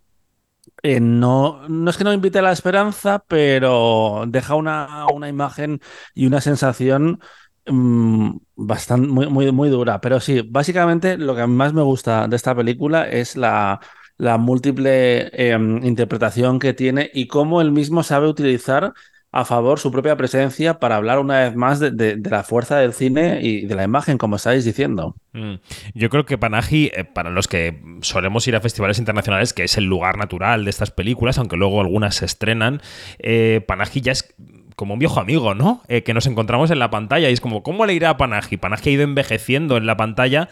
eh, 0.82 1.00
no, 1.00 1.66
no 1.68 1.90
es 1.90 1.96
que 1.96 2.04
no 2.04 2.12
invite 2.12 2.38
a 2.38 2.42
la 2.42 2.52
esperanza, 2.52 3.24
pero 3.28 4.24
deja 4.28 4.54
una, 4.54 5.06
una 5.12 5.28
imagen 5.28 5.80
y 6.14 6.26
una 6.26 6.40
sensación 6.40 7.20
mmm, 7.66 8.30
bastante 8.56 9.08
muy, 9.08 9.28
muy, 9.28 9.52
muy 9.52 9.68
dura. 9.68 10.00
Pero 10.00 10.20
sí, 10.20 10.42
básicamente 10.48 11.16
lo 11.18 11.34
que 11.36 11.46
más 11.46 11.72
me 11.72 11.82
gusta 11.82 12.28
de 12.28 12.36
esta 12.36 12.54
película 12.54 13.08
es 13.08 13.36
la, 13.36 13.80
la 14.16 14.38
múltiple 14.38 15.28
eh, 15.32 15.54
interpretación 15.82 16.58
que 16.58 16.74
tiene 16.74 17.10
y 17.12 17.26
cómo 17.26 17.60
él 17.60 17.72
mismo 17.72 18.02
sabe 18.02 18.28
utilizar 18.28 18.92
a 19.32 19.44
favor 19.44 19.78
su 19.78 19.92
propia 19.92 20.16
presencia 20.16 20.80
para 20.80 20.96
hablar 20.96 21.20
una 21.20 21.40
vez 21.40 21.54
más 21.54 21.78
de, 21.78 21.92
de, 21.92 22.30
la 22.30 22.42
fuerza 22.42 22.78
del 22.78 22.92
cine 22.92 23.40
y 23.40 23.64
de 23.66 23.74
la 23.76 23.84
imagen, 23.84 24.18
como 24.18 24.36
estáis 24.36 24.64
diciendo. 24.64 25.14
Mm. 25.32 25.54
Yo 25.94 26.10
creo 26.10 26.26
que 26.26 26.36
Panaji, 26.36 26.90
eh, 26.94 27.04
para 27.04 27.30
los 27.30 27.46
que 27.46 27.80
solemos 28.00 28.46
ir 28.48 28.56
a 28.56 28.60
festivales 28.60 28.98
internacionales, 28.98 29.52
que 29.52 29.64
es 29.64 29.76
el 29.76 29.84
lugar 29.84 30.16
natural 30.16 30.64
de 30.64 30.70
estas 30.70 30.90
películas, 30.90 31.38
aunque 31.38 31.56
luego 31.56 31.80
algunas 31.80 32.16
se 32.16 32.24
estrenan, 32.24 32.82
eh, 33.20 33.64
Panaji 33.66 34.00
ya 34.00 34.12
es 34.12 34.34
como 34.74 34.94
un 34.94 35.00
viejo 35.00 35.20
amigo, 35.20 35.54
¿no? 35.54 35.82
Eh, 35.88 36.02
que 36.02 36.14
nos 36.14 36.26
encontramos 36.26 36.70
en 36.70 36.78
la 36.78 36.90
pantalla 36.90 37.30
y 37.30 37.32
es 37.32 37.40
como, 37.40 37.62
¿cómo 37.62 37.86
le 37.86 37.94
irá 37.94 38.10
a 38.10 38.16
Panaji? 38.16 38.56
Panaji 38.56 38.90
ha 38.90 38.92
ido 38.94 39.02
envejeciendo 39.02 39.76
en 39.76 39.86
la 39.86 39.96
pantalla 39.96 40.48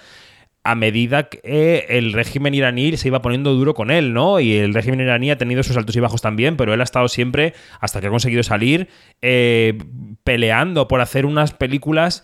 a 0.68 0.74
medida 0.74 1.30
que 1.30 1.86
el 1.88 2.12
régimen 2.12 2.52
iraní 2.52 2.94
se 2.98 3.08
iba 3.08 3.22
poniendo 3.22 3.54
duro 3.54 3.72
con 3.72 3.90
él, 3.90 4.12
¿no? 4.12 4.38
Y 4.38 4.52
el 4.56 4.74
régimen 4.74 5.00
iraní 5.00 5.30
ha 5.30 5.38
tenido 5.38 5.62
sus 5.62 5.78
altos 5.78 5.96
y 5.96 6.00
bajos 6.00 6.20
también, 6.20 6.58
pero 6.58 6.74
él 6.74 6.80
ha 6.82 6.84
estado 6.84 7.08
siempre, 7.08 7.54
hasta 7.80 8.02
que 8.02 8.08
ha 8.08 8.10
conseguido 8.10 8.42
salir, 8.42 8.88
eh, 9.22 9.78
peleando 10.24 10.86
por 10.86 11.00
hacer 11.00 11.24
unas 11.24 11.52
películas 11.52 12.22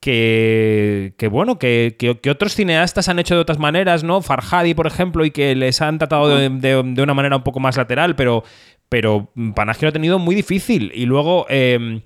que, 0.00 1.12
que 1.18 1.28
bueno, 1.28 1.58
que, 1.58 1.96
que, 1.98 2.30
otros 2.30 2.54
cineastas 2.54 3.10
han 3.10 3.18
hecho 3.18 3.34
de 3.34 3.42
otras 3.42 3.58
maneras, 3.58 4.04
¿no? 4.04 4.22
Farhadi, 4.22 4.72
por 4.72 4.86
ejemplo, 4.86 5.26
y 5.26 5.30
que 5.30 5.54
les 5.54 5.82
han 5.82 5.98
tratado 5.98 6.28
de, 6.28 7.02
una 7.02 7.14
manera 7.14 7.36
un 7.36 7.42
poco 7.42 7.60
más 7.60 7.76
lateral, 7.76 8.16
pero, 8.16 8.42
pero 8.88 9.30
lo 9.34 9.54
ha 9.62 9.92
tenido 9.92 10.18
muy 10.18 10.34
difícil. 10.34 10.92
Y 10.94 11.04
luego... 11.04 11.44
Eh, 11.50 12.00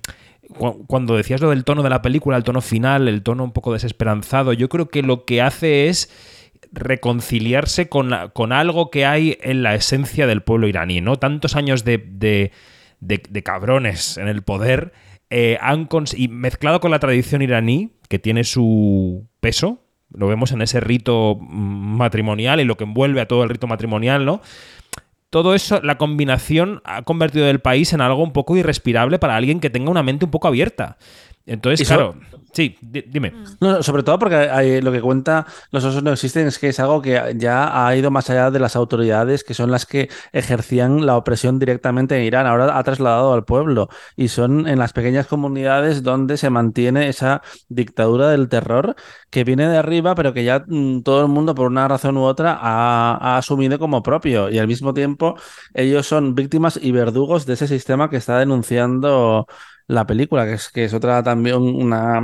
cu- 0.57 0.85
cuando 0.87 1.15
decías 1.17 1.41
lo 1.41 1.49
del 1.49 1.63
tono 1.63 1.83
de 1.83 1.89
la 1.89 2.01
película, 2.01 2.37
el 2.37 2.43
tono 2.43 2.61
final, 2.61 3.07
el 3.07 3.23
tono 3.23 3.43
un 3.43 3.51
poco 3.51 3.73
desesperanzado, 3.73 4.53
yo 4.53 4.69
creo 4.69 4.89
que 4.89 5.01
lo 5.03 5.25
que 5.25 5.41
hace 5.41 5.87
es 5.87 6.09
reconciliarse 6.71 7.89
con, 7.89 8.09
la- 8.09 8.29
con 8.29 8.51
algo 8.53 8.89
que 8.91 9.05
hay 9.05 9.37
en 9.41 9.63
la 9.63 9.75
esencia 9.75 10.27
del 10.27 10.41
pueblo 10.41 10.67
iraní, 10.67 11.01
¿no? 11.01 11.17
Tantos 11.17 11.55
años 11.55 11.83
de, 11.83 11.97
de- 11.97 12.51
de- 12.99 13.21
de 13.29 13.43
cabrones 13.43 14.17
en 14.17 14.27
el 14.27 14.41
poder 14.41 14.93
eh, 15.29 15.57
han 15.61 15.87
y 16.15 16.27
mezclado 16.27 16.79
con 16.79 16.91
la 16.91 16.99
tradición 16.99 17.41
iraní, 17.41 17.91
que 18.09 18.19
tiene 18.19 18.43
su 18.43 19.27
peso, 19.39 19.81
lo 20.13 20.27
vemos 20.27 20.51
en 20.51 20.61
ese 20.61 20.81
rito 20.81 21.37
mm, 21.39 21.95
matrimonial 21.97 22.59
y 22.59 22.65
lo 22.65 22.75
que 22.75 22.83
envuelve 22.83 23.21
a 23.21 23.27
todo 23.27 23.43
el 23.43 23.49
rito 23.49 23.67
matrimonial, 23.67 24.25
¿no? 24.25 24.41
Todo 25.31 25.55
eso, 25.55 25.79
la 25.81 25.97
combinación 25.97 26.81
ha 26.83 27.01
convertido 27.03 27.49
el 27.49 27.61
país 27.61 27.93
en 27.93 28.01
algo 28.01 28.21
un 28.21 28.33
poco 28.33 28.57
irrespirable 28.57 29.17
para 29.17 29.37
alguien 29.37 29.61
que 29.61 29.69
tenga 29.69 29.89
una 29.89 30.03
mente 30.03 30.25
un 30.25 30.31
poco 30.31 30.49
abierta. 30.49 30.97
Entonces, 31.45 31.87
claro, 31.87 32.15
sí, 32.53 32.75
di- 32.81 33.03
dime. 33.07 33.33
No, 33.59 33.81
sobre 33.83 34.03
todo 34.03 34.19
porque 34.19 34.35
hay- 34.35 34.81
lo 34.81 34.91
que 34.91 35.01
cuenta 35.01 35.45
Los 35.71 35.83
osos 35.85 36.03
no 36.03 36.11
existen 36.11 36.47
es 36.47 36.59
que 36.59 36.69
es 36.69 36.79
algo 36.79 37.01
que 37.01 37.33
ya 37.37 37.85
ha 37.87 37.95
ido 37.95 38.11
más 38.11 38.29
allá 38.29 38.51
de 38.51 38.59
las 38.59 38.75
autoridades 38.75 39.43
que 39.43 39.53
son 39.53 39.71
las 39.71 39.85
que 39.85 40.09
ejercían 40.33 41.05
la 41.05 41.17
opresión 41.17 41.59
directamente 41.59 42.17
en 42.17 42.23
Irán. 42.23 42.47
Ahora 42.47 42.77
ha 42.77 42.83
trasladado 42.83 43.33
al 43.33 43.45
pueblo 43.45 43.89
y 44.15 44.27
son 44.29 44.67
en 44.67 44.79
las 44.79 44.93
pequeñas 44.93 45.27
comunidades 45.27 46.03
donde 46.03 46.37
se 46.37 46.49
mantiene 46.49 47.07
esa 47.09 47.41
dictadura 47.69 48.29
del 48.29 48.49
terror 48.49 48.95
que 49.29 49.43
viene 49.43 49.67
de 49.67 49.77
arriba, 49.77 50.15
pero 50.15 50.33
que 50.33 50.43
ya 50.43 50.63
mm, 50.67 51.01
todo 51.03 51.21
el 51.21 51.27
mundo 51.29 51.55
por 51.55 51.67
una 51.67 51.87
razón 51.87 52.17
u 52.17 52.23
otra 52.23 52.57
ha, 52.61 53.17
ha 53.35 53.37
asumido 53.37 53.79
como 53.79 54.03
propio 54.03 54.49
y 54.49 54.59
al 54.59 54.67
mismo 54.67 54.93
tiempo 54.93 55.35
ellos 55.73 56.07
son 56.07 56.35
víctimas 56.35 56.79
y 56.81 56.91
verdugos 56.91 57.45
de 57.45 57.53
ese 57.53 57.67
sistema 57.67 58.09
que 58.09 58.17
está 58.17 58.37
denunciando 58.39 59.47
la 59.87 60.05
película, 60.07 60.45
que 60.45 60.53
es, 60.53 60.69
que 60.69 60.85
es 60.85 60.93
otra 60.93 61.21
también 61.23 61.57
una 61.57 62.21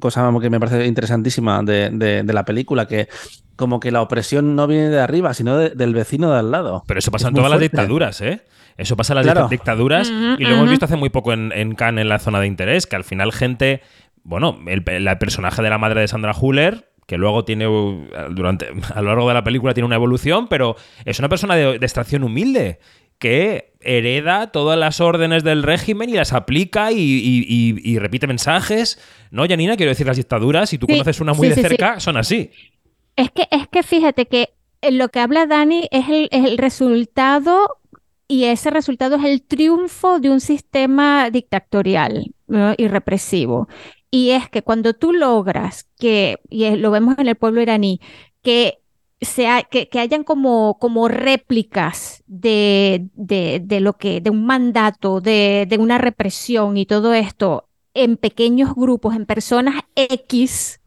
cosa 0.00 0.30
que 0.40 0.50
me 0.50 0.60
parece 0.60 0.86
interesantísima 0.86 1.62
de, 1.62 1.90
de- 1.90 2.22
de 2.22 2.32
la 2.32 2.44
película, 2.44 2.86
que 2.86 3.08
como 3.56 3.80
que 3.80 3.90
la 3.92 4.02
opresión 4.02 4.56
no 4.56 4.66
viene 4.66 4.88
de 4.88 5.00
arriba, 5.00 5.32
sino 5.34 5.56
de- 5.56 5.70
del 5.70 5.94
vecino 5.94 6.30
de 6.32 6.38
al 6.38 6.50
lado. 6.50 6.82
Pero 6.86 6.98
eso 6.98 7.10
pasa 7.10 7.26
Es 7.26 7.30
en 7.30 7.34
todas 7.36 7.50
las 7.50 7.60
dictaduras, 7.60 8.20
¿eh? 8.20 8.42
Eso 8.76 8.96
pasa 8.96 9.12
en 9.12 9.18
las 9.18 9.24
Claro. 9.26 9.48
dictaduras 9.48 10.10
y 10.10 10.42
lo 10.44 10.54
hemos 10.54 10.68
visto 10.68 10.86
hace 10.86 10.96
muy 10.96 11.08
poco 11.10 11.32
en, 11.32 11.52
en 11.54 11.74
Cannes, 11.76 12.02
en 12.02 12.08
la 12.08 12.18
zona 12.18 12.40
de 12.40 12.48
interés, 12.48 12.86
que 12.86 12.96
al 12.96 13.04
final 13.04 13.30
gente, 13.32 13.82
bueno, 14.24 14.58
el, 14.66 14.82
el 14.88 15.18
personaje 15.18 15.62
de 15.62 15.70
la 15.70 15.78
madre 15.78 16.00
de 16.00 16.08
Sandra 16.08 16.34
Huller, 16.38 16.90
que 17.06 17.16
luego 17.16 17.44
tiene, 17.44 17.66
durante, 18.30 18.66
a 18.94 19.00
lo 19.02 19.08
largo 19.10 19.28
de 19.28 19.34
la 19.34 19.44
película 19.44 19.74
tiene 19.74 19.86
una 19.86 19.94
evolución, 19.96 20.48
pero 20.48 20.74
es 21.04 21.18
una 21.20 21.28
persona 21.28 21.54
de, 21.54 21.78
de 21.78 21.86
extracción 21.86 22.24
humilde 22.24 22.80
que 23.18 23.73
hereda 23.84 24.52
todas 24.52 24.78
las 24.78 25.00
órdenes 25.00 25.44
del 25.44 25.62
régimen 25.62 26.10
y 26.10 26.14
las 26.14 26.32
aplica 26.32 26.92
y, 26.92 26.96
y- 26.98 27.44
y- 27.48 27.92
y 27.94 27.98
repite 27.98 28.26
mensajes. 28.26 28.98
No, 29.30 29.46
Janina, 29.48 29.76
quiero 29.76 29.90
decir, 29.90 30.06
las 30.06 30.16
dictaduras, 30.16 30.70
si 30.70 30.78
tú 30.78 30.86
Sí, 30.86 30.98
conoces 30.98 31.20
una 31.20 31.34
muy 31.34 31.48
sí, 31.48 31.54
de 31.54 31.56
sí, 31.56 31.62
cerca, 31.62 32.00
son 32.00 32.16
así. 32.16 32.50
Es 33.16 33.30
que, 33.30 33.46
es 33.50 33.68
que 33.68 33.82
fíjate 33.82 34.26
que 34.26 34.50
eh, 34.80 34.90
lo 34.92 35.08
que 35.08 35.20
habla 35.20 35.46
Dani 35.46 35.88
es 35.90 36.08
el, 36.08 36.28
es 36.32 36.44
el 36.44 36.58
resultado 36.58 37.78
y 38.28 38.44
ese 38.44 38.70
resultado 38.70 39.16
es 39.16 39.24
el 39.24 39.42
triunfo 39.42 40.18
de 40.20 40.30
un 40.30 40.40
sistema 40.40 41.30
dictatorial, 41.30 42.34
¿no? 42.46 42.74
y 42.76 42.88
represivo. 42.88 43.68
Y 44.10 44.30
es 44.30 44.48
que 44.48 44.62
cuando 44.62 44.94
tú 44.94 45.12
logras 45.12 45.88
que, 45.98 46.38
y 46.48 46.68
lo 46.76 46.90
vemos 46.90 47.18
en 47.18 47.28
el 47.28 47.36
pueblo 47.36 47.60
iraní, 47.62 48.00
que, 48.42 48.78
que, 49.70 49.88
que 49.88 50.00
hayan 50.00 50.24
como, 50.24 50.78
como 50.80 51.08
réplicas 51.08 52.22
de, 52.26 53.08
de, 53.14 53.60
de 53.64 53.80
lo 53.80 53.94
que, 53.96 54.20
de 54.20 54.30
un 54.30 54.46
mandato, 54.46 55.20
de, 55.20 55.66
de 55.68 55.78
una 55.78 55.98
represión 55.98 56.76
y 56.76 56.86
todo 56.86 57.14
esto 57.14 57.68
en 57.94 58.16
pequeños 58.16 58.74
grupos, 58.74 59.14
en 59.14 59.26
personas 59.26 59.82
X, 59.96 60.80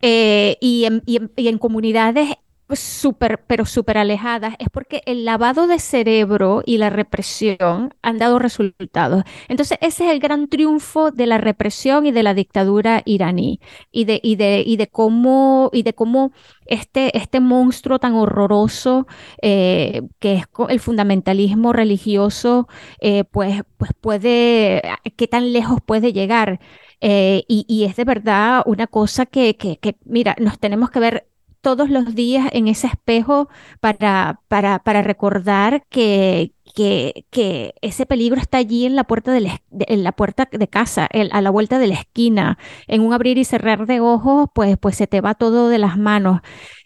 eh, 0.00 0.56
y, 0.60 0.84
en, 0.84 1.02
y 1.06 1.16
en- 1.16 1.32
y 1.36 1.48
en 1.48 1.58
comunidades 1.58 2.30
súper, 2.78 3.42
pero 3.46 3.64
súper 3.66 3.98
alejadas, 3.98 4.54
es 4.58 4.68
porque 4.70 5.02
el 5.06 5.24
lavado 5.24 5.66
de 5.66 5.78
cerebro 5.78 6.62
y 6.64 6.78
la 6.78 6.90
represión 6.90 7.94
han 8.02 8.18
dado 8.18 8.38
resultados. 8.38 9.24
Entonces, 9.48 9.78
ese 9.80 10.06
es 10.06 10.12
el 10.12 10.20
gran 10.20 10.48
triunfo 10.48 11.10
de 11.10 11.26
la 11.26 11.38
represión 11.38 12.06
y 12.06 12.12
de 12.12 12.22
la 12.22 12.34
dictadura 12.34 13.02
iraní 13.04 13.60
y 13.90 14.04
de, 14.04 14.20
y 14.22 14.36
de, 14.36 14.62
y 14.66 14.76
de 14.76 14.88
cómo, 14.88 15.70
y 15.72 15.82
de 15.82 15.94
cómo 15.94 16.32
este, 16.66 17.16
este 17.16 17.40
monstruo 17.40 17.98
tan 17.98 18.14
horroroso 18.14 19.06
eh, 19.42 20.02
que 20.18 20.34
es 20.34 20.44
el 20.68 20.80
fundamentalismo 20.80 21.72
religioso, 21.72 22.68
eh, 23.00 23.24
pues, 23.24 23.62
pues 23.76 23.90
puede, 24.00 24.82
qué 25.16 25.28
tan 25.28 25.52
lejos 25.52 25.80
puede 25.84 26.12
llegar. 26.12 26.60
Eh, 27.00 27.44
y, 27.48 27.64
y 27.68 27.84
es 27.84 27.96
de 27.96 28.04
verdad 28.04 28.62
una 28.66 28.86
cosa 28.86 29.26
que, 29.26 29.56
que, 29.56 29.78
que, 29.78 29.96
mira, 30.04 30.36
nos 30.38 30.58
tenemos 30.60 30.90
que 30.90 31.00
ver 31.00 31.28
todos 31.62 31.88
los 31.88 32.14
días 32.14 32.48
en 32.52 32.68
ese 32.68 32.88
espejo 32.88 33.48
para, 33.80 34.40
para, 34.48 34.80
para 34.80 35.00
recordar 35.02 35.84
que, 35.88 36.52
que, 36.74 37.24
que 37.30 37.74
ese 37.80 38.04
peligro 38.04 38.40
está 38.40 38.58
allí 38.58 38.84
en 38.84 38.96
la 38.96 39.04
puerta 39.04 39.32
de, 39.32 39.40
la, 39.70 40.12
puerta 40.12 40.48
de 40.50 40.68
casa, 40.68 41.08
a 41.30 41.40
la 41.40 41.50
vuelta 41.50 41.78
de 41.78 41.86
la 41.86 41.94
esquina. 41.94 42.58
En 42.88 43.00
un 43.00 43.14
abrir 43.14 43.38
y 43.38 43.44
cerrar 43.44 43.86
de 43.86 44.00
ojos, 44.00 44.48
pues, 44.54 44.76
pues 44.78 44.96
se 44.96 45.06
te 45.06 45.20
va 45.20 45.34
todo 45.34 45.68
de 45.68 45.78
las 45.78 45.96
manos. 45.96 46.40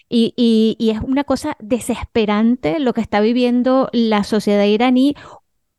Y, 0.08 0.34
y, 0.36 0.76
y 0.78 0.90
es 0.90 1.00
una 1.00 1.24
cosa 1.24 1.56
desesperante 1.58 2.78
lo 2.78 2.92
que 2.92 3.00
está 3.00 3.20
viviendo 3.20 3.88
la 3.92 4.22
sociedad 4.24 4.64
iraní, 4.64 5.16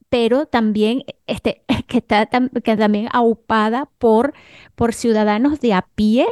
pero 0.09 0.47
también 0.47 1.03
este, 1.27 1.63
que 1.87 1.99
está 1.99 2.27
que 2.63 2.77
también 2.77 3.09
aupada 3.11 3.89
por, 3.99 4.33
por 4.75 4.93
ciudadanos 4.93 5.59
de 5.59 5.73
a 5.73 5.87
pie 5.95 6.27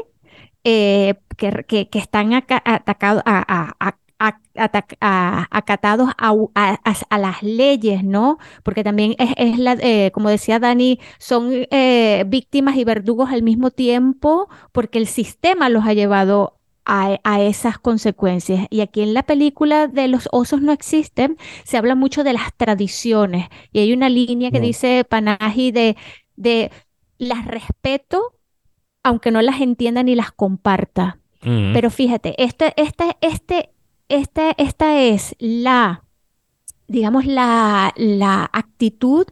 eh, 0.66 1.16
que, 1.38 1.66
que- 1.68 1.90
que 1.90 2.00
están 2.00 2.34
aca- 2.34 2.62
atacado- 2.66 3.22
a- 3.26 3.44
a- 3.48 3.76
a- 3.80 4.00
a- 4.20 4.40
atac- 4.56 4.98
a- 5.02 5.48
acatados 5.52 6.10
a, 6.18 7.18
las 7.18 7.44
leyes, 7.44 8.04
¿no? 8.04 8.38
Porque 8.64 8.84
también 8.84 9.16
es, 9.20 9.32
es 9.38 9.60
la, 9.60 9.74
eh, 9.80 10.12
como 10.14 10.30
decía 10.30 10.60
Dani, 10.60 11.00
son 11.20 11.52
eh, 11.72 12.24
víctimas 12.28 12.78
y 12.78 12.84
verdugos 12.86 13.30
al 13.32 13.44
mismo 13.44 13.72
tiempo 13.72 14.50
porque 14.72 15.00
el 15.00 15.08
sistema 15.08 15.70
los 15.70 15.86
ha 15.86 15.94
llevado 15.94 16.60
a, 16.86 17.20
a 17.24 17.42
esas 17.42 17.80
consecuencias. 17.80 18.68
Y 18.70 18.82
aquí 18.82 19.02
en 19.02 19.14
la 19.14 19.24
película 19.24 19.88
de 19.88 20.08
los 20.08 20.30
osos 20.32 20.62
no 20.62 20.72
existen, 20.72 21.38
se 21.64 21.78
habla 21.78 21.96
mucho 21.96 22.24
de 22.24 22.34
las 22.34 22.54
tradiciones. 22.56 23.48
Y 23.74 23.80
hay 23.80 23.94
una 23.94 24.10
línea 24.10 24.52
que 24.52 24.60
Mm. 24.60 24.64
dice 24.64 25.04
Panahi 25.08 25.72
de, 25.72 25.98
de 26.36 26.72
las 27.18 27.46
respeto 27.46 28.35
aunque 29.06 29.30
no 29.30 29.40
las 29.44 29.62
entienda 29.62 30.02
ni 30.02 30.16
las 30.16 30.32
comparta. 30.32 31.20
Pero 31.42 31.92
fíjate, 31.92 32.34
este, 32.44 32.74
este, 32.76 33.18
este, 33.22 33.70
este, 34.10 34.56
esta 34.58 35.00
es 35.00 35.36
la, 35.38 36.04
digamos, 36.88 37.28
la, 37.28 37.94
la 37.98 38.50
actitud 38.52 39.28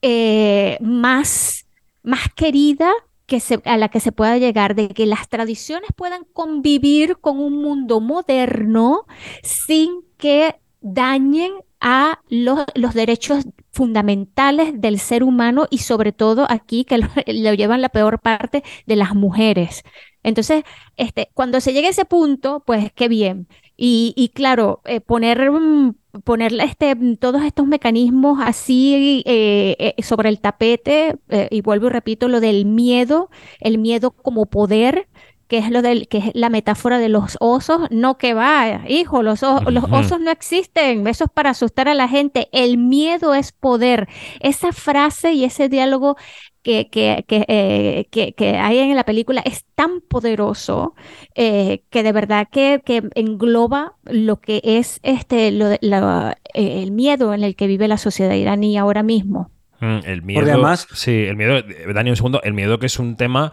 eh, 0.00 0.78
más, 0.80 1.66
más 2.02 2.32
querida 2.34 2.90
que 3.26 3.38
se, 3.40 3.60
a 3.66 3.76
la 3.76 3.90
que 3.90 4.00
se 4.00 4.12
pueda 4.12 4.38
llegar, 4.38 4.74
de 4.74 4.88
que 4.88 5.04
las 5.04 5.28
tradiciones 5.28 5.90
puedan 5.94 6.24
convivir 6.32 7.18
con 7.18 7.38
un 7.38 7.60
mundo 7.60 8.00
moderno 8.00 9.04
sin 9.42 10.06
que 10.16 10.54
dañen 10.80 11.52
a 11.80 12.20
los, 12.30 12.64
los 12.74 12.94
derechos 12.94 13.44
fundamentales 13.78 14.80
del 14.80 14.98
ser 14.98 15.22
humano 15.22 15.68
y 15.70 15.78
sobre 15.78 16.10
todo 16.10 16.46
aquí 16.50 16.84
que 16.84 16.98
lo, 17.28 17.54
llevan 17.54 17.80
la 17.80 17.90
peor 17.90 18.18
parte 18.18 18.64
de 18.86 18.96
las 18.96 19.14
mujeres. 19.14 19.84
Entonces, 20.24 20.64
este, 20.96 21.30
cuando 21.32 21.60
se 21.60 21.72
llegue 21.72 21.86
a 21.86 21.90
ese 21.90 22.04
punto, 22.04 22.64
pues 22.66 22.90
qué 22.92 23.06
bien. 23.06 23.46
Y, 23.76 24.14
y 24.16 24.30
claro, 24.30 24.80
eh, 24.84 25.00
poner, 25.00 25.52
mm, 25.52 25.94
poner 26.24 26.52
este, 26.60 26.96
todos 27.20 27.44
estos 27.44 27.68
mecanismos 27.68 28.40
así 28.42 29.22
eh, 29.24 29.94
eh, 29.96 30.02
sobre 30.02 30.28
el 30.28 30.40
tapete, 30.40 31.16
y 31.50 31.60
vuelvo 31.60 31.86
y 31.86 31.90
repito, 31.90 32.26
lo 32.26 32.40
del 32.40 32.64
miedo, 32.66 33.30
el 33.60 33.78
miedo 33.78 34.10
como 34.10 34.46
poder, 34.46 35.08
que 35.48 35.58
es 35.58 35.70
lo 35.70 35.82
del, 35.82 36.08
que 36.08 36.18
es 36.18 36.24
la 36.34 36.50
metáfora 36.50 36.98
de 36.98 37.08
los 37.08 37.36
osos, 37.40 37.88
no 37.90 38.18
que 38.18 38.34
va, 38.34 38.82
hijo, 38.88 39.22
los, 39.22 39.42
o- 39.42 39.62
los 39.70 39.84
osos 39.84 40.20
no 40.20 40.30
existen, 40.30 41.06
eso 41.06 41.24
es 41.24 41.30
para 41.30 41.50
asustar 41.50 41.88
a 41.88 41.94
la 41.94 42.06
gente, 42.06 42.48
el 42.52 42.76
miedo 42.78 43.34
es 43.34 43.52
poder. 43.52 44.08
Esa 44.40 44.72
frase 44.72 45.32
y 45.32 45.44
ese 45.44 45.68
diálogo 45.68 46.16
que, 46.62 46.88
que, 46.90 47.24
que, 47.26 47.44
eh, 47.48 48.06
que, 48.10 48.34
que 48.34 48.56
hay 48.58 48.78
en 48.78 48.94
la 48.94 49.04
película 49.04 49.40
es 49.42 49.64
tan 49.74 50.02
poderoso 50.02 50.94
eh, 51.34 51.82
que 51.88 52.02
de 52.02 52.12
verdad 52.12 52.46
que, 52.52 52.82
que 52.84 53.08
engloba 53.14 53.94
lo 54.04 54.40
que 54.40 54.60
es 54.62 55.00
este, 55.02 55.50
lo 55.50 55.70
la- 55.80 56.36
eh, 56.52 56.82
el 56.82 56.90
miedo 56.92 57.32
en 57.32 57.42
el 57.42 57.56
que 57.56 57.66
vive 57.68 57.88
la 57.88 57.96
sociedad 57.96 58.34
iraní 58.34 58.76
ahora 58.76 59.02
mismo. 59.02 59.50
Mm, 59.80 59.98
El 60.04 60.22
miedo. 60.22 60.42
además- 60.42 60.88
Sí, 60.92 61.12
el 61.12 61.36
miedo. 61.36 61.62
Dani, 61.94 62.10
un 62.10 62.16
segundo. 62.16 62.42
El 62.42 62.52
miedo 62.52 62.78
que 62.80 62.86
es 62.86 62.98
un 62.98 63.16
tema. 63.16 63.52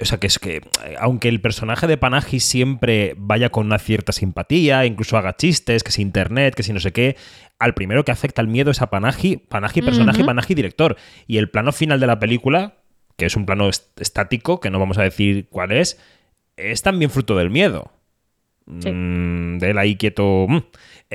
O 0.00 0.04
sea, 0.04 0.18
que 0.18 0.26
es 0.26 0.38
que, 0.40 0.60
aunque 0.98 1.28
el 1.28 1.40
personaje 1.40 1.86
de 1.86 1.96
Panaji 1.96 2.40
siempre 2.40 3.14
vaya 3.16 3.50
con 3.50 3.66
una 3.66 3.78
cierta 3.78 4.10
simpatía, 4.12 4.84
incluso 4.86 5.16
haga 5.16 5.36
chistes, 5.36 5.84
que 5.84 5.92
si 5.92 6.02
internet, 6.02 6.54
que 6.56 6.64
si 6.64 6.72
no 6.72 6.80
sé 6.80 6.92
qué, 6.92 7.16
al 7.60 7.74
primero 7.74 8.04
que 8.04 8.10
afecta 8.10 8.42
el 8.42 8.48
miedo 8.48 8.72
es 8.72 8.82
a 8.82 8.90
Panaji, 8.90 9.36
Panaji 9.36 9.82
personaje 9.82 10.18
Ujú. 10.18 10.26
Panaji 10.26 10.54
director. 10.54 10.96
Y 11.28 11.36
el 11.38 11.48
plano 11.48 11.70
final 11.70 12.00
de 12.00 12.08
la 12.08 12.18
película, 12.18 12.74
que 13.16 13.26
es 13.26 13.36
un 13.36 13.46
plano 13.46 13.68
est- 13.68 14.00
estático, 14.00 14.58
que 14.58 14.70
no 14.70 14.80
vamos 14.80 14.98
a 14.98 15.02
decir 15.02 15.46
cuál 15.48 15.70
es, 15.70 16.00
es 16.56 16.82
también 16.82 17.10
fruto 17.12 17.36
del 17.36 17.50
miedo. 17.50 17.92
Sí. 18.80 18.90
Mm, 18.90 19.58
de 19.58 19.70
él 19.70 19.78
ahí 19.78 19.94
quieto. 19.96 20.46
Mm. 20.48 20.58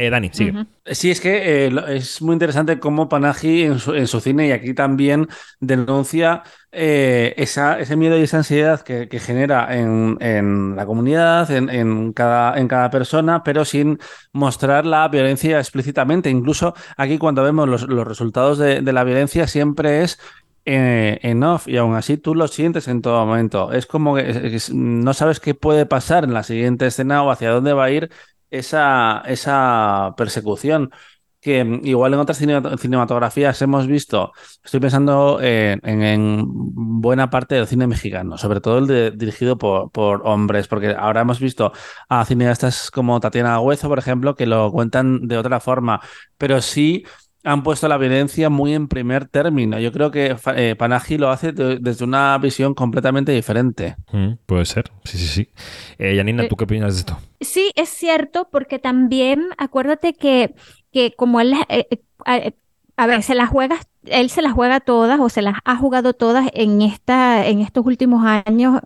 Eh, 0.02 0.10
Dani, 0.10 0.30
sigue. 0.32 0.52
Ujú. 0.52 0.66
Sí, 0.86 1.12
es 1.12 1.20
que 1.20 1.66
eh, 1.68 1.72
es 1.90 2.22
muy 2.22 2.34
interesante 2.34 2.80
cómo 2.80 3.10
Panahi 3.10 3.64
en 3.64 3.80
su, 3.80 3.94
en 3.94 4.08
su 4.08 4.22
cine 4.22 4.48
y 4.48 4.52
aquí 4.52 4.74
también 4.74 5.28
denuncia 5.60 6.42
eh, 6.72 7.34
esa, 7.36 7.78
ese 7.80 7.98
miedo 7.98 8.18
y 8.18 8.22
esa 8.22 8.38
ansiedad 8.38 8.80
que, 8.80 9.10
que 9.10 9.20
genera 9.20 9.76
en, 9.78 10.18
en 10.22 10.76
la 10.78 10.86
comunidad, 10.86 11.52
en, 11.52 11.70
en 11.70 12.14
cada, 12.14 12.58
en 12.58 12.70
cada 12.70 12.90
persona, 12.90 13.44
pero 13.44 13.66
sin 13.66 14.00
mostrar 14.32 14.86
la 14.86 15.06
violencia 15.10 15.60
explícitamente. 15.60 16.30
Incluso 16.30 16.74
aquí 16.96 17.18
cuando 17.18 17.44
vemos 17.44 17.68
los, 17.68 17.82
los 17.90 18.08
resultados 18.08 18.58
de, 18.58 18.82
de 18.82 18.94
la 18.94 19.04
violencia 19.04 19.48
siempre 19.48 20.04
es 20.04 20.18
eh, 20.66 21.20
en 21.24 21.44
off 21.44 21.68
y 21.68 21.76
aún 21.76 21.96
así 21.96 22.16
tú 22.18 22.36
lo 22.36 22.48
sientes 22.48 22.88
en 22.88 23.02
todo 23.02 23.26
momento. 23.26 23.74
Es 23.74 23.86
como 23.86 24.16
que 24.16 24.58
no 24.74 25.14
sabes 25.14 25.42
qué 25.42 25.56
puede 25.56 25.86
pasar 25.86 26.24
en 26.24 26.34
la 26.34 26.44
siguiente 26.44 26.88
escena 26.88 27.22
o 27.24 27.32
hacia 27.32 27.50
dónde 27.52 27.74
va 27.74 27.86
a 27.86 27.92
ir 27.92 28.10
esa, 28.52 29.22
esa 29.26 30.14
persecución. 30.18 30.92
Que 31.42 31.62
igual 31.84 32.14
en 32.14 32.20
otras 32.20 32.38
cine- 32.38 32.62
cinematografías 32.78 33.62
hemos 33.62 33.88
visto, 33.88 34.34
estoy 34.62 34.82
pensando 34.82 35.40
en, 35.42 35.80
en- 35.86 36.02
en 36.04 36.44
buena 36.46 37.30
parte 37.30 37.56
del 37.56 37.66
cine 37.66 37.88
mexicano, 37.88 38.38
sobre 38.38 38.60
todo 38.60 38.80
el 38.80 38.88
de- 38.88 39.12
dirigido 39.12 39.58
por, 39.58 39.90
por 39.92 40.22
hombres, 40.26 40.68
porque 40.68 40.90
ahora 40.98 41.22
hemos 41.22 41.40
visto 41.40 41.72
a 42.10 42.26
cineastas 42.26 42.92
como 42.92 43.22
Tatiana 43.22 43.58
Huezo, 43.62 43.88
por 43.88 44.00
ejemplo, 44.00 44.36
que 44.36 44.46
lo 44.48 44.70
cuentan 44.74 45.30
de 45.30 45.38
otra 45.38 45.62
forma, 45.62 46.02
pero 46.38 46.62
sí 46.62 47.06
han 47.44 47.64
puesto 47.64 47.88
la 47.88 47.98
violencia 47.98 48.50
muy 48.50 48.74
en 48.74 48.88
primer 48.88 49.28
término. 49.28 49.80
Yo 49.80 49.92
creo 49.92 50.12
que 50.12 50.36
eh, 50.56 50.76
Panahi 50.78 51.18
lo 51.18 51.30
hace 51.30 51.52
de- 51.52 51.78
desde 51.80 52.04
una 52.06 52.38
visión 52.38 52.74
completamente 52.74 53.32
diferente. 53.32 53.96
Mm, 54.12 54.34
puede 54.46 54.66
ser, 54.66 54.92
sí, 55.06 55.18
sí, 55.18 55.28
sí. 55.28 55.50
Eh, 55.98 56.16
Janina, 56.18 56.48
¿tú 56.48 56.56
qué 56.56 56.66
opinas 56.66 56.94
de 56.96 57.00
esto? 57.00 57.18
Sí, 57.40 57.72
es 57.76 57.90
cierto, 57.90 58.50
porque 58.52 58.80
también 58.80 59.48
acuérdate 59.58 60.14
que, 60.14 60.54
que 60.92 61.14
como 61.16 61.40
él, 61.40 61.54
eh, 61.70 61.88
eh, 61.90 62.02
a, 62.98 63.04
a 63.04 63.08
ver, 63.08 63.24
se 63.24 63.36
las 63.36 63.50
juega, 63.50 63.80
él 64.04 64.30
se 64.30 64.42
las 64.42 64.54
juega 64.54 64.82
todas 64.82 65.20
o 65.22 65.30
se 65.30 65.42
las 65.42 65.56
ha 65.64 65.78
jugado 65.78 66.14
todas 66.14 66.50
en 66.54 66.82
esta, 66.82 67.48
en 67.48 67.62
estos 67.62 67.86
últimos 67.86 68.26
años, 68.26 68.82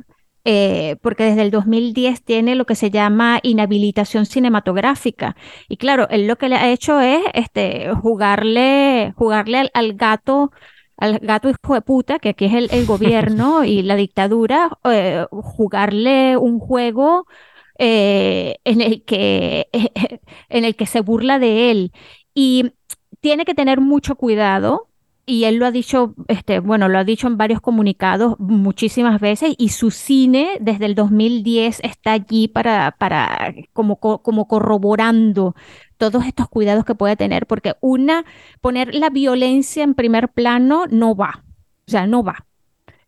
eh, 0.45 0.97
porque 1.01 1.23
desde 1.23 1.41
el 1.43 1.51
2010 1.51 2.23
tiene 2.23 2.55
lo 2.55 2.65
que 2.65 2.75
se 2.75 2.91
llama 2.91 3.39
inhabilitación 3.43 4.25
cinematográfica. 4.25 5.35
Y 5.69 5.77
claro, 5.77 6.07
él 6.09 6.27
lo 6.27 6.37
que 6.37 6.49
le 6.49 6.55
ha 6.57 6.69
hecho 6.71 6.99
es 6.99 7.21
este, 7.33 7.91
jugarle, 7.95 9.13
jugarle 9.15 9.59
al, 9.59 9.71
al 9.73 9.93
gato. 9.93 10.51
Al 10.95 11.19
gato 11.19 11.49
hijo 11.49 11.73
de 11.73 11.81
puta, 11.81 12.19
que 12.19 12.29
aquí 12.29 12.45
es 12.45 12.53
el, 12.53 12.69
el 12.71 12.85
gobierno 12.85 13.63
y 13.65 13.81
la 13.81 13.95
dictadura, 13.95 14.77
eh, 14.85 15.25
jugarle 15.31 16.37
un 16.37 16.59
juego 16.59 17.25
eh, 17.79 18.57
en 18.63 18.81
el 18.81 19.03
que, 19.03 19.69
en 20.49 20.65
el 20.65 20.75
que 20.75 20.85
se 20.85 21.01
burla 21.01 21.39
de 21.39 21.71
él. 21.71 21.91
Y 22.33 22.73
tiene 23.21 23.45
que 23.45 23.55
tener 23.55 23.81
mucho 23.81 24.15
cuidado. 24.15 24.89
Y 25.25 25.45
él 25.45 25.55
lo 25.55 25.65
ha 25.65 25.71
dicho, 25.71 26.15
este, 26.27 26.59
bueno, 26.59 26.89
lo 26.89 26.97
ha 26.99 27.05
dicho 27.05 27.27
en 27.27 27.37
varios 27.37 27.61
comunicados 27.61 28.35
muchísimas 28.39 29.21
veces, 29.21 29.53
y 29.57 29.69
su 29.69 29.89
cine 29.89 30.57
desde 30.59 30.85
el 30.85 30.95
2010 30.95 31.79
está 31.81 32.11
allí 32.11 32.49
para, 32.49 32.91
para 32.99 33.53
como, 33.71 33.99
co- 34.01 34.21
como 34.21 34.47
corroborando 34.49 35.55
todos 35.97 36.25
estos 36.25 36.49
cuidados 36.49 36.83
que 36.83 36.95
puede 36.95 37.15
tener, 37.15 37.47
porque 37.47 37.73
una, 37.79 38.25
poner 38.59 38.93
la 38.93 39.09
violencia 39.09 39.83
en 39.83 39.93
primer 39.93 40.27
plano 40.33 40.85
no 40.89 41.15
va, 41.15 41.45
o 41.87 41.91
sea, 41.91 42.05
no 42.05 42.21
va. 42.23 42.45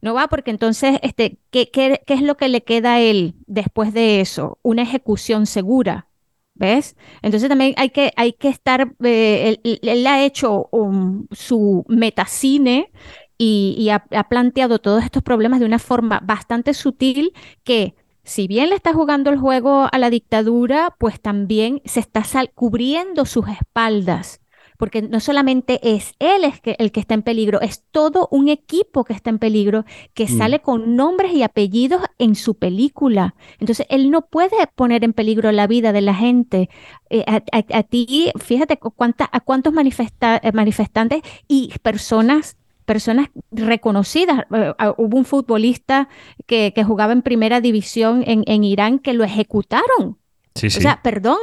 No 0.01 0.13
va 0.13 0.27
porque 0.27 0.51
entonces, 0.51 0.99
este, 1.03 1.39
¿qué, 1.51 1.69
qué, 1.71 2.01
qué 2.05 2.13
es 2.15 2.21
lo 2.21 2.37
que 2.37 2.49
le 2.49 2.63
queda 2.63 2.95
a 2.95 3.01
él 3.01 3.35
después 3.47 3.93
de 3.93 4.21
eso? 4.21 4.59
Una 4.63 4.83
ejecución 4.83 5.45
segura, 5.47 6.07
¿ves? 6.55 6.95
Entonces 7.21 7.49
también 7.49 7.73
hay 7.77 7.89
que, 7.89 8.11
hay 8.15 8.33
que 8.33 8.49
estar, 8.49 8.93
eh, 9.03 9.57
él, 9.63 9.79
él 9.83 10.07
ha 10.07 10.23
hecho 10.23 10.67
um, 10.71 11.27
su 11.31 11.85
metacine 11.87 12.91
y, 13.37 13.75
y 13.77 13.89
ha, 13.89 14.05
ha 14.11 14.29
planteado 14.29 14.79
todos 14.79 15.03
estos 15.03 15.21
problemas 15.21 15.59
de 15.59 15.65
una 15.65 15.79
forma 15.79 16.21
bastante 16.23 16.73
sutil 16.73 17.33
que 17.63 17.95
si 18.23 18.47
bien 18.47 18.69
le 18.69 18.75
está 18.75 18.91
jugando 18.91 19.29
el 19.29 19.37
juego 19.37 19.87
a 19.91 19.97
la 19.99 20.09
dictadura, 20.09 20.95
pues 20.97 21.21
también 21.21 21.81
se 21.85 21.99
está 21.99 22.23
cubriendo 22.55 23.25
sus 23.25 23.47
espaldas 23.47 24.41
porque 24.77 25.01
no 25.01 25.19
solamente 25.19 25.79
es 25.95 26.13
él 26.19 26.43
es 26.43 26.59
que, 26.61 26.75
el 26.79 26.91
que 26.91 26.99
está 26.99 27.13
en 27.13 27.21
peligro, 27.21 27.61
es 27.61 27.83
todo 27.91 28.27
un 28.31 28.49
equipo 28.49 29.03
que 29.03 29.13
está 29.13 29.29
en 29.29 29.39
peligro, 29.39 29.85
que 30.13 30.25
Mm. 30.25 30.37
sale 30.37 30.59
con 30.61 30.95
nombres 30.95 31.33
y 31.33 31.43
apellidos 31.43 32.01
en 32.17 32.35
su 32.35 32.55
película. 32.55 33.35
Entonces, 33.59 33.85
él 33.89 34.11
no 34.11 34.23
puede 34.27 34.55
poner 34.75 35.03
en 35.03 35.13
peligro 35.13 35.51
la 35.51 35.67
vida 35.67 35.91
de 35.93 36.01
la 36.01 36.13
gente. 36.13 36.69
Eh, 37.09 37.23
a, 37.27 37.35
a- 37.51 37.77
a 37.79 37.83
ti, 37.83 38.31
fíjate 38.39 38.77
cuánta- 38.77 39.29
a 39.31 39.39
cuántos 39.39 39.73
manifesta- 39.73 40.39
eh, 40.43 40.51
manifestantes 40.51 41.21
y 41.47 41.71
personas 41.81 42.57
personas 42.85 43.29
reconocidas. 43.51 44.45
Eh, 44.53 44.73
hubo 44.97 45.17
un 45.17 45.25
futbolista 45.25 46.07
que, 46.45 46.71
que 46.75 46.83
jugaba 46.83 47.13
en 47.13 47.23
primera 47.23 47.59
división 47.59 48.23
en, 48.27 48.43
en 48.45 48.63
Irán 48.63 48.99
que 48.99 49.13
lo 49.13 49.23
ejecutaron. 49.23 50.19
Sí, 50.53 50.69
sí. 50.69 50.77
O 50.77 50.81
sea, 50.81 51.01
perdón. 51.01 51.37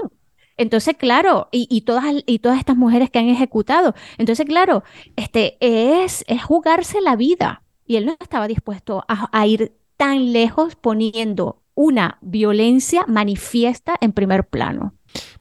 Entonces, 0.63 0.97
claro, 0.97 1.49
y, 1.51 1.81
todas, 1.83 2.05
y 2.25 2.39
todas 2.39 2.59
estas 2.59 2.77
mujeres 2.77 3.11
que 3.11 3.19
han 3.19 3.29
ejecutado. 3.29 3.95
Entonces, 4.17 4.47
claro, 4.47 4.85
este 5.17 5.57
es, 5.61 6.25
es 6.29 6.43
jugarse 6.43 7.01
la 7.01 7.17
vida. 7.17 7.63
Y 7.85 7.97
él 7.97 8.07
no 8.07 8.17
estaba 8.21 8.47
dispuesto 8.47 9.05
a, 9.09 9.29
a 9.37 9.47
ir 9.47 9.73
tan 9.97 10.33
lejos 10.33 10.77
poniendo 10.77 11.63
una 11.75 12.19
violencia 12.21 13.05
manifiesta 13.09 13.97
en 14.01 14.13
primer 14.13 14.45
plano. 14.45 14.95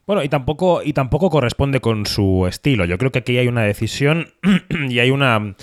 Bueno, 0.06 0.24
y 0.24 0.28
tampoco, 0.28 0.82
y 0.82 0.92
tampoco 0.92 1.30
corresponde 1.30 1.80
con 1.80 2.04
su 2.06 2.46
estilo. 2.48 2.84
Yo 2.84 2.98
creo 2.98 3.12
que 3.12 3.20
aquí 3.20 3.38
hay 3.38 3.46
una 3.46 3.62
decisión 3.62 4.34
y 4.88 4.98
hay 4.98 5.10
una. 5.10 5.54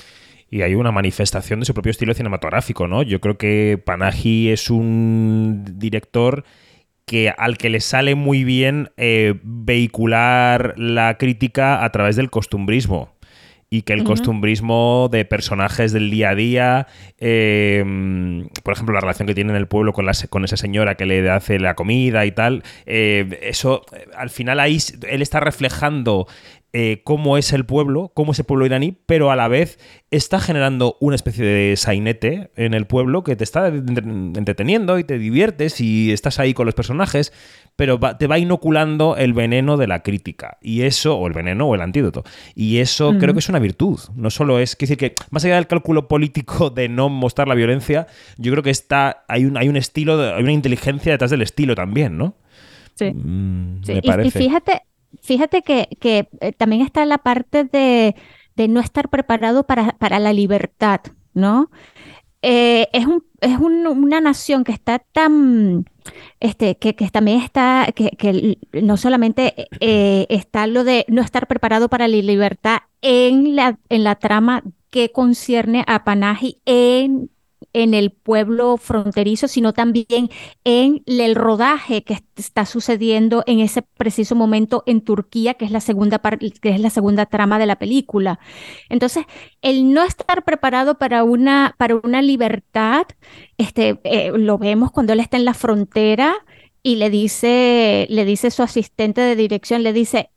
Y 0.52 0.64
hay 0.64 0.74
una 0.74 0.92
manifestación 0.92 1.60
de 1.60 1.68
su 1.68 1.76
propio 1.76 1.92
estilo 1.92 2.16
cinematográfico, 2.16 2.88
¿no? 2.88 3.04
Yo 3.04 3.22
creo 3.22 3.38
que 3.38 3.80
Panahi 3.86 4.50
es 4.50 4.72
un 4.72 5.64
director 5.78 6.44
que 7.10 7.34
al 7.36 7.58
que 7.58 7.70
le 7.72 7.80
sale 7.80 8.14
muy 8.14 8.44
bien 8.44 8.92
eh, 8.98 9.34
vehicular 9.44 10.76
la 10.78 11.18
crítica 11.18 11.84
a 11.84 11.92
través 11.92 12.16
del 12.16 12.30
costumbrismo. 12.30 13.18
Y 13.72 13.82
que 13.84 13.94
el 13.94 14.00
costumbrismo 14.04 15.10
de 15.12 15.26
personajes 15.26 15.92
del 15.92 16.10
día 16.10 16.30
a 16.32 16.36
día, 16.36 16.88
eh, 17.20 17.84
por 18.64 18.74
ejemplo, 18.74 18.94
la 18.96 19.02
relación 19.02 19.28
que 19.28 19.36
tiene 19.36 19.52
en 19.52 19.58
el 19.58 19.68
pueblo 19.68 19.94
con, 19.94 20.06
la 20.06 20.14
se- 20.14 20.28
con 20.28 20.44
esa 20.44 20.58
señora 20.58 20.96
que 20.96 21.06
le 21.06 21.28
hace 21.30 21.60
la 21.60 21.76
comida 21.76 22.26
y 22.26 22.32
tal, 22.32 22.64
eh, 22.88 23.40
eso, 23.44 23.86
eh, 23.96 24.06
al 24.18 24.30
final 24.32 24.60
ahí 24.60 24.78
él 25.08 25.22
está 25.22 25.40
reflejando 25.40 26.28
eh, 26.72 27.02
cómo 27.04 27.38
es 27.38 27.52
el 27.54 27.66
pueblo, 27.66 28.12
cómo 28.14 28.32
es 28.32 28.40
el 28.40 28.46
pueblo 28.46 28.66
iraní, 28.66 28.96
pero 29.08 29.32
a 29.32 29.36
la 29.36 29.48
vez 29.48 29.80
está 30.12 30.40
generando 30.40 30.98
una 31.00 31.16
especie 31.16 31.44
de 31.44 31.76
sainete 31.78 32.52
en 32.56 32.74
el 32.76 32.86
pueblo 32.86 33.24
que 33.24 33.36
te 33.36 33.44
está 33.44 33.68
entre- 33.70 34.04
entreteniendo 34.08 35.00
y 35.00 35.04
te 35.04 35.18
diviertes 35.18 35.82
y 35.82 36.12
estás 36.12 36.38
ahí 36.40 36.54
con 36.54 36.68
los 36.68 36.76
personajes, 36.76 37.34
pero 37.76 37.98
va- 38.00 38.18
te 38.20 38.28
va 38.28 38.38
inoculando 38.38 39.16
el 39.18 39.34
veneno 39.34 39.78
de 39.78 39.88
la 39.88 40.04
crítica. 40.04 40.58
Y 40.62 40.82
eso, 40.84 41.18
o 41.18 41.26
el 41.28 41.34
veneno 41.34 41.68
o 41.68 41.74
el 41.76 41.82
antídoto. 41.82 42.24
Y 42.54 42.78
eso 42.78 43.16
creo 43.18 43.34
que 43.34 43.40
es 43.40 43.50
una 43.50 43.60
virtud. 43.60 44.00
No 44.16 44.30
solo 44.30 44.60
es, 44.60 44.76
quiero 44.76 44.90
decir 44.94 44.98
que 44.98 45.16
más 45.32 45.44
allá 45.46 45.56
del 45.56 45.66
cálculo 45.68 46.08
político 46.08 46.70
de 46.70 46.88
no 46.90 47.10
mostrar 47.10 47.48
la 47.48 47.56
violencia, 47.56 48.06
yo 48.38 48.52
creo 48.52 48.62
que 48.64 48.70
está, 48.70 49.24
hay 49.28 49.46
un, 49.46 49.58
hay 49.58 49.70
un 49.70 49.76
estilo, 49.78 50.22
hay 50.36 50.44
una 50.44 50.52
inteligencia 50.52 51.12
detrás 51.14 51.32
del 51.32 51.42
estilo 51.42 51.74
también, 51.74 52.18
¿no? 52.18 52.36
Sí. 52.96 53.12
Mm, 53.12 53.82
Sí, 53.84 53.94
me 53.94 54.00
y- 54.00 54.08
parece. 54.08 54.40
Y, 54.40 54.48
fíjate, 54.48 54.82
fíjate 55.22 55.62
que, 55.64 55.90
que, 56.00 56.30
eh, 56.42 56.54
también 56.54 56.82
está 56.82 57.06
la 57.06 57.18
parte 57.20 57.64
de, 57.66 58.16
de 58.56 58.68
no 58.68 58.80
estar 58.80 59.10
preparado 59.10 59.66
para, 59.66 59.94
para 59.98 60.20
la 60.20 60.34
libertad, 60.34 61.02
¿no? 61.34 61.70
Eh, 62.42 62.88
es 62.94 63.06
un, 63.06 63.26
es 63.42 63.58
un- 63.60 63.86
una 63.88 64.22
nación 64.22 64.64
que 64.64 64.72
está 64.72 65.00
tan, 65.00 65.86
este, 66.40 66.78
que, 66.78 66.96
que 66.96 67.10
también 67.10 67.42
está, 67.42 67.88
que, 67.96 68.12
que 68.12 68.58
no 68.82 68.96
solamente 68.98 69.68
eh, 69.82 70.26
está 70.30 70.68
lo 70.68 70.84
de 70.86 71.06
no 71.10 71.22
estar 71.22 71.48
preparado 71.48 71.90
para 71.90 72.08
la 72.08 72.18
libertad 72.18 72.80
en 73.02 73.56
la, 73.58 73.78
en 73.90 74.04
la 74.06 74.16
trama 74.16 74.64
que 74.90 75.12
concierne 75.12 75.84
a 75.88 76.04
Panaji 76.06 76.62
en, 76.66 77.30
en 77.74 77.94
el 77.94 78.12
pueblo 78.12 78.78
fronterizo, 78.78 79.48
sino 79.48 79.74
también 79.74 80.30
en 80.64 81.04
el 81.06 81.36
rodaje 81.36 82.04
que 82.04 82.14
est- 82.16 82.26
está 82.40 82.66
sucediendo 82.66 83.44
en 83.48 83.60
ese 83.60 83.82
preciso 83.82 84.36
momento 84.36 84.84
en 84.86 85.02
Turquía, 85.02 85.54
que 85.56 85.66
es 85.66 85.72
la 85.72 85.82
segunda 85.82 86.20
que 86.62 86.70
es 86.70 86.80
la 86.80 86.90
segunda 86.90 87.26
trama 87.26 87.60
de 87.60 87.66
la 87.66 87.78
película. 87.78 88.40
Entonces, 88.90 89.26
el 89.62 89.94
no 89.94 90.04
estar 90.04 90.44
preparado 90.44 90.98
para 90.98 91.24
una, 91.24 91.76
para 91.78 91.96
una 91.96 92.22
libertad, 92.22 93.04
este, 93.58 94.00
eh, 94.04 94.32
lo 94.36 94.58
vemos 94.58 94.92
cuando 94.92 95.14
él 95.14 95.20
está 95.20 95.38
en 95.38 95.46
la 95.46 95.54
frontera 95.54 96.36
y 96.84 96.96
le 96.96 97.10
dice, 97.10 98.08
le 98.10 98.26
dice 98.26 98.52
su 98.52 98.64
asistente 98.64 99.22
de 99.22 99.36
dirección, 99.36 99.84
le 99.84 99.94
dice, 99.94 100.30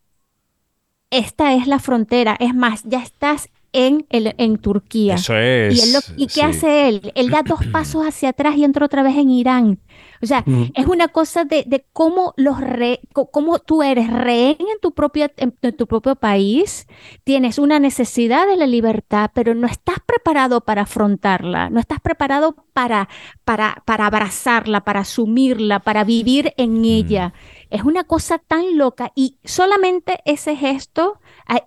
esta 1.10 1.54
es 1.54 1.66
la 1.66 1.78
frontera, 1.78 2.36
es 2.40 2.54
más, 2.54 2.82
ya 2.84 3.02
estás 3.02 3.48
en, 3.72 4.06
el, 4.10 4.34
en 4.38 4.58
Turquía. 4.58 5.14
Eso 5.14 5.34
es. 5.36 5.74
¿Y, 5.74 5.80
él 5.80 5.92
lo- 5.92 6.00
¿y 6.16 6.28
qué 6.28 6.42
sí. 6.42 6.46
hace 6.46 6.88
él? 6.88 7.12
Él 7.14 7.30
da 7.30 7.42
dos 7.42 7.64
pasos 7.66 8.04
hacia 8.06 8.30
atrás 8.30 8.56
y 8.56 8.64
entra 8.64 8.84
otra 8.86 9.02
vez 9.02 9.16
en 9.16 9.30
Irán. 9.30 9.80
O 10.22 10.26
sea, 10.26 10.46
es 10.74 10.86
una 10.86 11.08
cosa 11.08 11.44
de, 11.44 11.64
de 11.66 11.84
cómo 11.92 12.32
los 12.36 12.60
re- 12.60 13.00
cómo 13.12 13.58
tú 13.58 13.82
eres 13.82 14.08
rehén 14.12 14.56
en 14.60 14.78
tu 14.80 14.92
propio, 14.92 15.28
en, 15.36 15.56
en 15.62 15.76
tu 15.76 15.86
propio 15.86 16.14
país, 16.16 16.86
tienes 17.24 17.58
una 17.58 17.78
necesidad 17.80 18.46
de 18.46 18.56
la 18.56 18.66
libertad, 18.66 19.30
pero 19.34 19.54
no 19.54 19.66
estás 19.66 19.96
preparado 20.06 20.60
para 20.60 20.82
afrontarla, 20.82 21.70
no 21.70 21.80
estás 21.80 22.00
preparado 22.00 22.54
para, 22.72 23.08
para, 23.44 23.82
para 23.84 24.06
abrazarla, 24.06 24.84
para 24.84 25.00
asumirla, 25.00 25.80
para 25.80 26.04
vivir 26.04 26.52
en 26.56 26.84
ella. 26.84 27.32
Es 27.70 27.82
una 27.82 28.04
cosa 28.04 28.38
tan 28.38 28.76
loca 28.78 29.12
y 29.14 29.38
solamente 29.44 30.20
ese 30.24 30.56
gesto, 30.56 31.18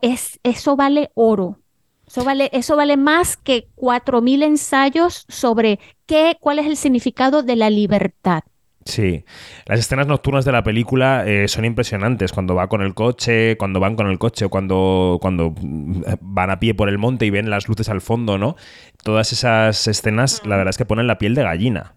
es, 0.02 0.40
eso 0.44 0.76
vale 0.76 1.12
oro. 1.16 1.60
Eso 2.08 2.24
vale, 2.24 2.50
eso 2.54 2.76
vale 2.76 2.98
más 2.98 3.38
que 3.38 3.68
cuatro 3.76 4.22
mil 4.22 4.44
ensayos 4.44 5.26
sobre 5.28 5.80
qué, 6.06 6.38
cuál 6.40 6.60
es 6.60 6.68
el 6.68 6.78
significado 6.78 7.44
de 7.44 7.56
la 7.56 7.70
libertad. 7.70 8.44
Sí, 8.86 9.26
las 9.66 9.80
escenas 9.80 10.06
nocturnas 10.06 10.46
de 10.46 10.52
la 10.52 10.64
película 10.64 11.26
eh, 11.26 11.48
son 11.48 11.66
impresionantes. 11.66 12.32
Cuando 12.32 12.54
va 12.54 12.68
con 12.70 12.84
el 12.84 12.94
coche, 12.94 13.58
cuando 13.58 13.80
van 13.80 13.96
con 13.96 14.08
el 14.08 14.20
coche 14.20 14.46
o 14.46 14.50
cuando, 14.50 15.18
cuando 15.20 15.56
mm, 15.60 16.04
van 16.22 16.52
a 16.52 16.60
pie 16.60 16.76
por 16.76 16.88
el 16.88 17.00
monte 17.00 17.26
y 17.26 17.32
ven 17.32 17.50
las 17.50 17.68
luces 17.68 17.90
al 17.90 18.02
fondo, 18.02 18.38
¿no? 18.38 18.56
Todas 19.04 19.34
esas 19.34 19.88
escenas, 19.88 20.44
la 20.46 20.56
verdad 20.56 20.70
es 20.70 20.78
que 20.78 20.86
ponen 20.86 21.08
la 21.08 21.18
piel 21.18 21.34
de 21.34 21.42
gallina. 21.42 21.96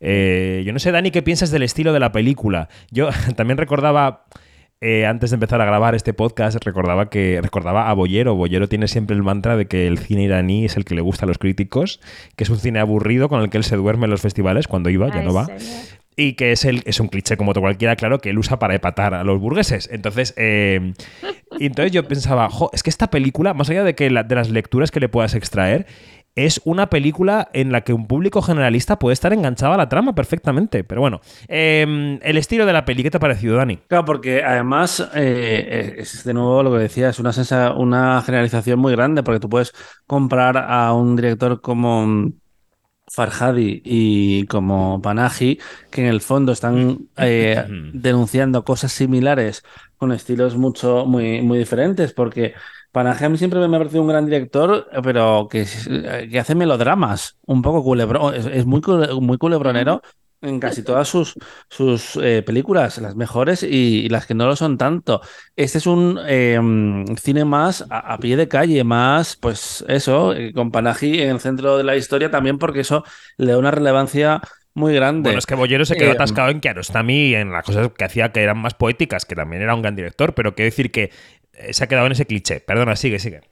Eh, 0.00 0.62
yo 0.64 0.72
no 0.72 0.78
sé, 0.78 0.92
Dani, 0.92 1.10
qué 1.10 1.20
piensas 1.20 1.50
del 1.50 1.62
estilo 1.62 1.92
de 1.92 2.00
la 2.00 2.10
película. 2.10 2.70
Yo 2.90 3.10
también 3.36 3.58
recordaba, 3.58 4.24
eh, 4.80 5.04
antes 5.06 5.30
de 5.30 5.34
empezar 5.34 5.60
a 5.60 5.64
grabar 5.66 5.94
este 5.94 6.12
podcast, 6.14 6.56
recordaba 6.64 7.10
que 7.10 7.40
recordaba 7.42 7.90
a 7.90 7.94
Boyero. 7.94 8.34
Boyero 8.34 8.68
tiene 8.68 8.88
siempre 8.88 9.14
el 9.14 9.22
mantra 9.22 9.56
de 9.56 9.66
que 9.66 9.86
el 9.86 9.98
cine 9.98 10.22
iraní 10.24 10.64
es 10.64 10.76
el 10.76 10.84
que 10.84 10.94
le 10.94 11.02
gusta 11.02 11.26
a 11.26 11.28
los 11.28 11.38
críticos, 11.38 12.00
que 12.36 12.44
es 12.44 12.50
un 12.50 12.58
cine 12.58 12.78
aburrido 12.80 13.28
con 13.28 13.42
el 13.42 13.50
que 13.50 13.58
él 13.58 13.64
se 13.64 13.76
duerme 13.76 14.04
en 14.06 14.10
los 14.10 14.22
festivales 14.22 14.68
cuando 14.68 14.88
iba, 14.90 15.08
ya 15.08 15.22
no 15.22 15.34
va. 15.34 15.46
Y 16.16 16.32
que 16.34 16.52
es, 16.52 16.64
el, 16.64 16.82
es 16.86 16.98
un 17.00 17.08
cliché 17.08 17.36
como 17.36 17.50
otro 17.52 17.62
cualquiera, 17.62 17.96
claro, 17.96 18.18
que 18.18 18.30
él 18.30 18.38
usa 18.38 18.58
para 18.58 18.74
epatar 18.74 19.14
a 19.14 19.24
los 19.24 19.40
burgueses. 19.40 19.88
Entonces, 19.92 20.34
eh, 20.36 20.92
entonces 21.58 21.92
yo 21.92 22.06
pensaba, 22.06 22.48
jo, 22.50 22.68
es 22.74 22.82
que 22.82 22.90
esta 22.90 23.08
película, 23.10 23.54
más 23.54 23.70
allá 23.70 23.84
de, 23.84 23.94
que 23.94 24.10
la- 24.10 24.22
de 24.22 24.34
las 24.34 24.50
lecturas 24.50 24.90
que 24.90 25.00
le 25.00 25.08
puedas 25.08 25.34
extraer, 25.34 25.86
es 26.34 26.60
una 26.64 26.88
película 26.90 27.48
en 27.52 27.72
la 27.72 27.82
que 27.82 27.92
un 27.92 28.06
público 28.06 28.42
generalista 28.42 28.98
puede 28.98 29.14
estar 29.14 29.32
enganchado 29.32 29.74
a 29.74 29.76
la 29.76 29.88
trama 29.88 30.14
perfectamente. 30.14 30.84
Pero 30.84 31.00
bueno, 31.00 31.20
eh, 31.48 32.18
el 32.22 32.36
estilo 32.36 32.66
de 32.66 32.72
la 32.72 32.84
peli, 32.84 33.02
¿qué 33.02 33.10
te 33.10 33.16
ha 33.18 33.20
parecido, 33.20 33.56
Dani? 33.56 33.78
Claro, 33.88 34.04
porque 34.04 34.44
además, 34.44 35.10
eh, 35.14 35.96
es 35.98 36.22
de 36.22 36.32
nuevo 36.32 36.62
lo 36.62 36.70
que 36.72 36.78
decía, 36.78 37.08
es 37.08 37.18
una, 37.18 37.32
sensa- 37.32 37.72
una 37.76 38.22
generalización 38.22 38.78
muy 38.78 38.92
grande, 38.92 39.24
porque 39.24 39.40
tú 39.40 39.48
puedes 39.48 39.72
comprar 40.06 40.56
a 40.58 40.92
un 40.94 41.16
director 41.16 41.60
como 41.60 42.30
Farhadi 43.08 43.82
y 43.84 44.46
como 44.46 45.02
Panahi, 45.02 45.58
que 45.90 46.02
en 46.02 46.06
el 46.08 46.20
fondo 46.20 46.52
están 46.52 47.08
eh, 47.16 47.64
denunciando 47.92 48.64
cosas 48.64 48.92
similares 48.92 49.64
con 49.96 50.12
estilos 50.12 50.56
mucho, 50.56 51.06
muy, 51.06 51.42
muy 51.42 51.58
diferentes, 51.58 52.12
porque 52.12 52.54
Mí 53.30 53.38
siempre 53.38 53.60
me 53.68 53.76
ha 53.76 53.78
parecido 53.78 54.02
un 54.02 54.08
gran 54.08 54.26
director, 54.26 54.88
pero 55.02 55.46
que, 55.50 55.62
es- 55.62 55.88
que 56.30 56.38
hace 56.40 56.54
melodramas, 56.54 57.38
un 57.46 57.62
poco 57.62 57.82
culebrón, 57.84 58.34
es, 58.34 58.46
es 58.46 58.66
muy, 58.66 58.80
muy 59.20 59.38
culebronero 59.38 60.02
en 60.42 60.58
casi 60.58 60.82
todas 60.82 61.06
sus, 61.06 61.34
sus 61.68 62.16
eh, 62.16 62.42
películas, 62.42 62.96
las 62.98 63.14
mejores 63.14 63.62
y, 63.62 63.66
y 64.06 64.08
las 64.08 64.26
que 64.26 64.34
no 64.34 64.46
lo 64.46 64.56
son 64.56 64.78
tanto. 64.78 65.20
Este 65.54 65.78
es 65.78 65.86
un 65.86 66.18
eh, 66.26 66.58
mm, 66.60 67.16
cine 67.16 67.44
más 67.44 67.84
a, 67.90 68.14
a 68.14 68.18
pie 68.18 68.36
de 68.36 68.48
calle, 68.48 68.82
más, 68.82 69.36
pues 69.36 69.84
eso, 69.86 70.32
eh, 70.34 70.52
con 70.52 70.70
Panahi 70.72 71.20
en 71.22 71.30
el 71.30 71.40
centro 71.40 71.76
de 71.76 71.84
la 71.84 71.94
historia 71.96 72.30
también, 72.30 72.58
porque 72.58 72.80
eso 72.80 73.04
le 73.36 73.52
da 73.52 73.58
una 73.58 73.70
relevancia 73.70 74.40
muy 74.74 74.94
grande. 74.94 75.30
Bueno, 75.30 75.38
es 75.38 75.44
que 75.46 75.54
Boyero 75.54 75.84
se 75.84 75.96
quedó 75.98 76.12
Eh, 76.12 76.12
atascado 76.12 76.48
en 76.50 76.60
Kiarostami 76.60 77.14
y 77.30 77.34
en 77.34 77.52
las 77.52 77.64
cosas 77.64 77.90
que 77.92 78.04
hacía 78.04 78.32
que 78.32 78.42
eran 78.42 78.56
más 78.58 78.72
poéticas, 78.74 79.26
que 79.26 79.34
también 79.34 79.60
era 79.60 79.74
un 79.74 79.82
gran 79.82 79.94
director, 79.94 80.34
pero 80.34 80.54
quiero 80.54 80.66
decir 80.70 80.90
que 80.90 81.04
eh, 81.04 81.10
se 81.70 81.84
ha 81.84 81.86
quedado 81.86 82.06
en 82.06 82.12
ese 82.12 82.26
cliché. 82.26 82.60
Perdona, 82.60 82.96
sigue, 82.96 83.18
sigue. 83.18 83.42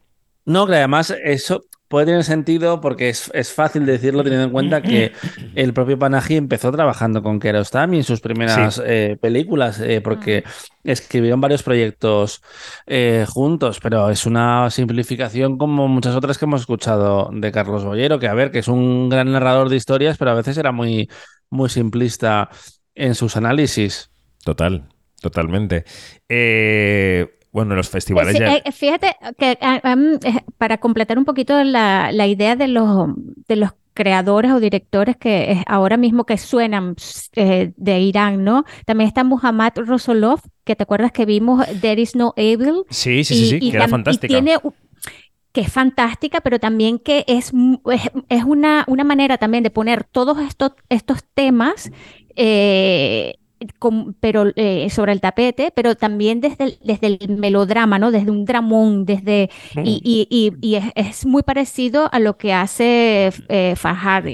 No, 0.45 0.67
que 0.67 0.77
además 0.77 1.15
eso 1.25 1.63
puede 1.89 2.07
tener 2.07 2.25
sentido 2.25 2.81
porque 2.81 3.09
es, 3.09 3.31
es 3.35 3.53
fácil 3.53 3.87
decirlo 3.87 4.23
teniendo 4.23 4.47
en 4.47 4.53
cuenta 4.53 4.83
que 4.83 5.13
el 5.55 5.73
propio 5.73 5.99
Panahi 5.99 6.37
empezó 6.37 6.71
trabajando 6.71 7.23
con 7.23 7.41
Kiarostami 7.41 7.99
en 7.99 8.05
sus 8.05 8.21
primeras 8.21 8.81
eh, 8.85 9.17
películas, 9.21 9.81
eh, 9.81 10.01
porque 10.01 10.45
escribieron 10.85 11.41
varios 11.41 11.63
proyectos 11.63 12.43
eh, 12.87 13.27
juntos, 13.29 13.81
pero 13.83 14.11
es 14.11 14.27
una 14.27 14.71
simplificación 14.71 15.59
como 15.59 15.89
muchas 15.89 16.15
otras 16.15 16.39
que 16.39 16.45
hemos 16.45 16.63
escuchado 16.63 17.31
de 17.33 17.53
Carlos 17.53 17.85
Bollero, 17.85 18.19
que 18.19 18.29
a 18.29 18.35
ver, 18.35 18.51
que 18.51 18.61
es 18.61 18.69
un 18.69 19.09
gran 19.09 19.33
narrador 19.33 19.69
de 19.69 19.77
historias, 19.77 20.19
pero 20.19 20.31
a 20.31 20.35
veces 20.35 20.57
era 20.59 20.73
muy, 20.73 21.11
muy 21.51 21.69
simplista 21.69 22.51
en 22.95 23.15
sus 23.15 23.37
análisis. 23.37 24.11
Total, 24.45 24.89
totalmente. 25.21 25.85
Eh, 26.29 27.38
bueno, 27.53 27.75
los 27.75 27.89
festivales 27.89 28.35
Sí, 28.35 28.41
ya... 28.41 28.57
eh, 28.57 28.73
fíjate 28.73 29.17
que 29.39 29.59
ah, 29.61 29.81
eh, 30.25 30.41
para 30.59 30.79
completar 30.79 31.19
un 31.19 31.25
poquito 31.25 31.63
la, 31.65 32.11
la 32.13 32.27
idea 32.27 32.57
de 32.57 32.69
los, 32.69 33.09
de 33.49 33.57
los 33.57 33.71
creadores 33.95 34.53
o 34.53 34.61
directores 34.61 35.17
que 35.17 35.63
ahora 35.67 35.97
mismo 35.97 36.25
que 36.25 36.39
suenan 36.39 36.95
eh, 37.35 37.73
de 37.77 38.01
Irán, 38.01 38.45
¿no? 38.45 38.65
También 38.87 39.09
está 39.09 39.25
Muhammad 39.25 39.73
Rosolov, 39.77 40.41
que 40.65 40.77
te 40.77 40.85
acuerdas 40.85 41.11
que 41.11 41.27
vimos 41.27 41.67
There 41.81 42.01
is 42.01 42.15
no 42.15 42.33
evil. 42.37 42.85
Sí, 42.91 43.25
sí, 43.25 43.35
sí, 43.35 43.47
sí, 43.51 43.57
y 43.61 43.71
que 43.73 43.77
era 43.77 43.87
tam- 43.87 43.89
y 43.89 43.91
fantástica. 43.91 44.29
tiene 44.29 44.57
que 45.53 45.63
es 45.63 45.73
fantástica, 45.73 46.41
pero 46.43 46.61
también 46.61 46.99
que 46.99 47.25
es, 47.27 47.53
es, 47.91 48.03
es 48.29 48.45
una, 48.45 48.85
una 48.87 49.03
manera 49.03 49.39
también 49.39 49.65
de 49.65 49.71
poner 49.71 50.05
todos 50.05 50.39
estos, 50.39 50.73
estos 50.89 51.25
temas, 51.35 51.91
eh, 52.37 53.35
con- 53.79 54.15
pero 54.21 54.47
eh, 54.57 54.89
sobre 54.91 55.13
el 55.13 55.21
tapete, 55.21 55.73
pero 55.75 55.95
también 55.97 56.41
desde 56.41 56.65
el, 56.65 56.79
desde 56.85 57.07
el 57.21 57.29
melodrama, 57.39 57.99
¿no? 57.99 58.11
Desde 58.11 58.31
un 58.31 58.45
dramón, 58.45 59.05
desde 59.05 59.51
y, 59.83 60.01
y- 60.05 60.27
y- 60.61 60.69
y 60.71 60.75
es, 60.77 60.85
es 60.95 61.27
muy 61.27 61.43
parecido 61.43 62.09
a 62.13 62.19
lo 62.21 62.37
que 62.39 62.53
hace 62.53 63.33
eh, 63.49 63.75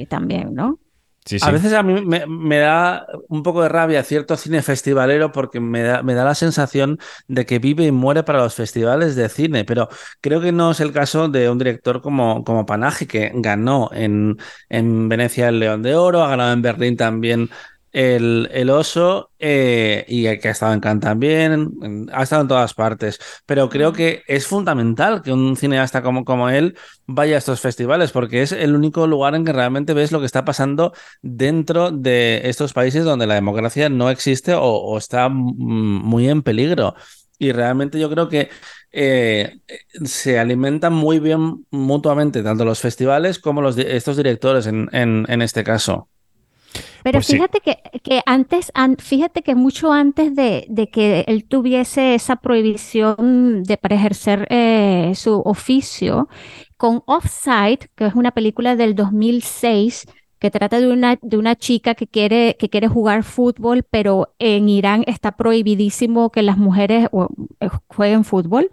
también, 0.09 0.55
¿no? 0.55 0.79
Sí, 1.27 1.39
A 1.41 1.51
sí. 1.51 1.53
veces 1.53 1.75
a 1.75 1.83
mí 1.83 2.01
me, 2.07 2.25
me 2.27 2.59
da 2.59 3.07
un 3.29 3.43
poco 3.43 3.63
de 3.63 3.69
rabia 3.69 4.03
cierto 4.03 4.37
cine 4.37 4.63
festivalero 4.63 5.31
porque 5.33 5.61
me 5.61 5.83
da, 5.83 6.03
me 6.03 6.15
da 6.15 6.25
la 6.25 6.35
sensación 6.35 6.99
de 7.29 7.45
que 7.45 7.59
vive 7.59 7.85
y 7.85 7.93
muere 7.93 8.23
para 8.23 8.39
los 8.39 8.55
festivales 8.55 9.15
de 9.17 9.29
cine, 9.29 9.65
pero 9.67 9.89
creo 10.23 10.41
que 10.41 10.53
no 10.53 10.71
es 10.71 10.81
el 10.81 10.93
caso 10.93 11.29
de 11.29 11.51
un 11.51 11.59
director 11.59 12.01
como, 12.01 12.45
como 12.45 12.65
Panahi, 12.65 13.07
que 13.07 13.31
ganó 13.35 13.91
en, 13.93 14.39
en 14.71 15.09
Venecia 15.11 15.49
el 15.49 15.61
León 15.61 15.83
de 15.83 15.95
Oro, 15.97 16.23
ha 16.25 16.29
ganado 16.31 16.53
en 16.55 16.63
Berlín 16.63 16.97
también 16.97 17.51
el, 17.95 18.51
el 18.53 18.71
Oso 18.71 19.31
eh, 19.39 20.05
y 20.09 20.25
que 20.39 20.49
ha 20.49 20.51
estado 20.51 20.73
en 20.75 20.81
Cannes 20.81 21.01
también, 21.05 22.09
ha 22.13 22.25
estado 22.25 22.43
en 22.43 22.49
todas 22.49 22.75
partes, 22.75 23.21
pero 23.47 23.71
creo 23.71 23.93
que 23.93 24.23
es 24.27 24.47
fundamental 24.49 25.23
que 25.23 25.33
un 25.33 25.57
cineasta 25.57 26.03
como, 26.03 26.25
como 26.25 26.51
él 26.51 26.77
vaya 27.07 27.37
a 27.37 27.39
estos 27.39 27.61
festivales 27.61 28.11
porque 28.11 28.43
es 28.43 28.51
el 28.51 28.75
único 28.75 29.07
lugar 29.07 29.37
en 29.37 29.45
que 29.45 29.53
realmente 29.53 29.95
ves 29.95 30.11
lo 30.11 30.19
que 30.19 30.27
está 30.27 30.45
pasando 30.45 30.93
dentro 31.23 31.93
de 31.93 32.43
estos 32.45 32.73
países 32.73 33.05
donde 33.05 33.29
la 33.29 33.35
democracia 33.35 33.89
no 33.89 34.11
existe 34.11 34.55
o, 34.55 34.63
o 34.65 34.99
está 34.99 35.29
mm, 35.29 35.35
muy 36.05 36.29
en 36.29 36.43
peligro. 36.43 36.95
Y 37.39 37.53
realmente 37.53 37.99
yo 38.01 38.11
creo 38.11 38.29
que 38.29 38.49
eh, 38.91 39.59
se 40.05 40.39
alimentan 40.39 40.93
muy 40.93 41.21
bien 41.21 41.65
mutuamente, 41.71 42.43
tanto 42.43 42.65
los 42.65 42.81
festivales 42.81 43.39
como 43.39 43.61
los, 43.63 43.77
estos 43.79 44.17
directores 44.17 44.67
en, 44.67 44.89
en, 44.93 45.27
en 45.29 45.43
este 45.43 45.63
caso. 45.65 46.09
Pero 47.05 47.21
Pues 47.21 47.27
sí. 47.27 47.39
fíjate 47.39 47.61
que, 47.61 47.79
que 48.03 48.23
antes, 48.27 48.73
an- 48.75 48.97
fíjate 48.99 49.43
que 49.43 49.55
mucho 49.55 49.93
antes 49.93 50.35
de, 50.35 50.67
de 50.71 50.89
que 50.91 51.25
él 51.29 51.45
tuviese 51.47 52.15
esa 52.17 52.37
prohibición 52.37 53.63
de 53.65 53.77
para 53.77 53.97
ejercer 53.97 54.47
eh, 54.51 55.13
su 55.15 55.41
oficio, 55.45 56.29
con 56.79 57.03
Offside, 57.07 57.91
que 57.95 58.07
es 58.07 58.15
una 58.15 58.33
película 58.33 58.77
del 58.77 58.95
2006, 58.95 60.07
que 60.39 60.51
trata 60.51 60.81
de 60.81 60.89
una, 60.93 61.19
de 61.23 61.37
una 61.39 61.57
chica 61.57 61.95
que 61.95 62.07
quiere, 62.07 62.57
que 62.59 62.71
quiere 62.71 62.89
jugar 62.89 63.23
fútbol, 63.23 63.85
pero 63.91 64.35
en 64.39 64.69
Irán 64.71 65.05
está 65.07 65.33
prohibidísimo 65.37 66.31
que 66.31 66.43
las 66.43 66.59
mujeres 66.59 67.09
eh, 67.61 67.69
jueguen 67.89 68.25
fútbol. 68.25 68.71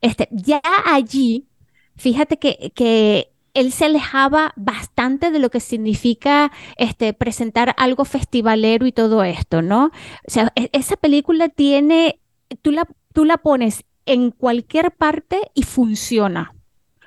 Este, 0.00 0.28
ya 0.32 0.60
allí, 0.86 1.48
fíjate 1.96 2.38
que, 2.38 2.72
que 2.74 3.31
él 3.54 3.72
se 3.72 3.84
alejaba 3.84 4.52
bastante 4.56 5.30
de 5.30 5.38
lo 5.38 5.50
que 5.50 5.60
significa 5.60 6.50
este, 6.76 7.12
presentar 7.12 7.74
algo 7.76 8.04
festivalero 8.04 8.86
y 8.86 8.92
todo 8.92 9.22
esto, 9.24 9.60
¿no? 9.62 9.86
O 9.86 9.90
sea, 10.30 10.52
e- 10.56 10.70
esa 10.72 10.96
película 10.96 11.48
tiene, 11.48 12.18
tú 12.62 12.70
la, 12.70 12.86
tú 13.12 13.24
la 13.24 13.36
pones 13.38 13.84
en 14.06 14.30
cualquier 14.30 14.90
parte 14.90 15.40
y 15.54 15.62
funciona. 15.64 16.54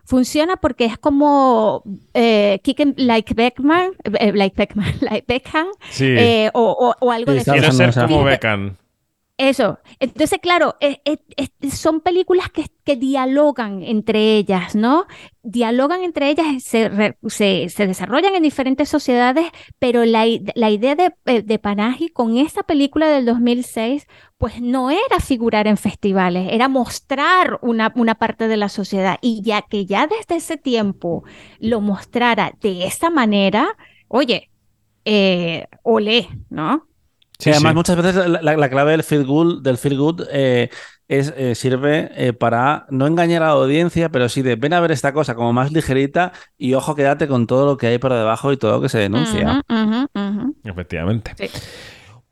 Funciona 0.07 0.55
porque 0.57 0.85
es 0.85 0.99
como 0.99 1.81
eh, 2.13 2.59
Kick 2.63 2.79
'em 2.79 2.93
like 2.95 3.33
Beckman, 3.33 3.93
eh, 4.19 4.31
like 4.35 4.55
Beckman, 4.55 4.93
like 5.01 5.25
Beckham, 5.27 5.67
Sí. 5.89 6.05
eh, 6.05 6.51
o, 6.53 6.61
o- 6.61 6.95
o 7.07 7.11
algo 7.11 7.31
Sí, 7.31 7.33
de 7.33 7.39
está 7.39 7.53
Quiero 7.53 7.71
ser 7.71 7.91
como 8.07 8.23
Beckham. 8.23 8.75
Eso. 9.37 9.79
Entonces, 9.99 10.39
claro, 10.41 10.77
eh, 10.79 11.01
son 11.69 11.99
películas 11.99 12.47
que, 12.49 12.95
dialogan 12.95 13.83
entre 13.83 14.37
ellas, 14.37 14.75
¿no? 14.75 15.07
Dialogan 15.43 16.03
entre 16.03 16.29
ellas, 16.29 16.63
se, 16.63 16.89
desarrollan 17.85 18.35
en 18.35 18.43
diferentes 18.43 18.87
sociedades, 18.87 19.47
pero 19.77 20.05
la, 20.05 20.25
idea 20.25 20.95
de, 20.95 21.13
eh, 21.25 21.41
de 21.41 22.11
con 22.13 22.37
esta 22.37 22.63
película 22.63 23.09
del 23.09 23.25
2006, 23.25 24.07
pues 24.37 24.61
no 24.61 24.89
era 24.89 25.19
figurar 25.19 25.67
en 25.67 25.77
festivales, 25.77 26.47
era 26.53 26.69
mostrar 26.69 27.59
una, 27.61 27.91
una 27.95 28.15
parte 28.15 28.47
de 28.47 28.57
la 28.57 28.69
sociedad. 28.69 29.17
Y 29.21 29.41
ya 29.41 29.63
que 29.63 29.85
ya 29.85 30.07
desde 30.07 30.37
ese 30.37 30.55
tiempo 30.55 31.25
lo 31.59 31.81
mostrara 31.81 32.53
de 32.61 32.85
esa 32.85 33.09
manera, 33.09 33.75
oye, 34.07 34.49
eh, 35.03 35.67
olé, 35.83 36.29
¿no? 36.49 36.87
Sí, 37.39 37.49
además, 37.51 37.71
sí. 37.71 37.75
muchas 37.75 37.95
veces 37.97 38.15
la, 38.27 38.41
la- 38.41 38.57
la 38.57 38.69
clave 38.69 38.91
del 38.91 39.03
feel 39.03 39.25
good, 39.25 39.61
del 39.61 39.77
feel 39.77 39.97
good 39.97 40.23
eh, 40.31 40.69
es, 41.07 41.33
eh, 41.37 41.53
sirve 41.55 42.09
eh, 42.15 42.33
para 42.33 42.85
no 42.89 43.05
engañar 43.07 43.43
a 43.43 43.47
la 43.47 43.51
audiencia, 43.53 44.09
pero 44.09 44.29
sí 44.29 44.41
de 44.41 44.55
ven 44.55 44.73
a 44.73 44.79
ver 44.79 44.91
esta 44.91 45.13
cosa 45.13 45.35
como 45.35 45.53
más 45.53 45.71
ligerita 45.71 46.31
y 46.57 46.73
ojo, 46.73 46.95
quédate 46.95 47.27
con 47.27 47.45
todo 47.47 47.65
lo 47.65 47.77
que 47.77 47.87
hay 47.87 47.97
por 47.99 48.13
debajo 48.13 48.51
y 48.51 48.57
todo 48.57 48.71
lo 48.71 48.81
que 48.81 48.89
se 48.89 48.99
denuncia. 48.99 49.61
Efectivamente. 50.63 51.33
Sí. 51.37 51.49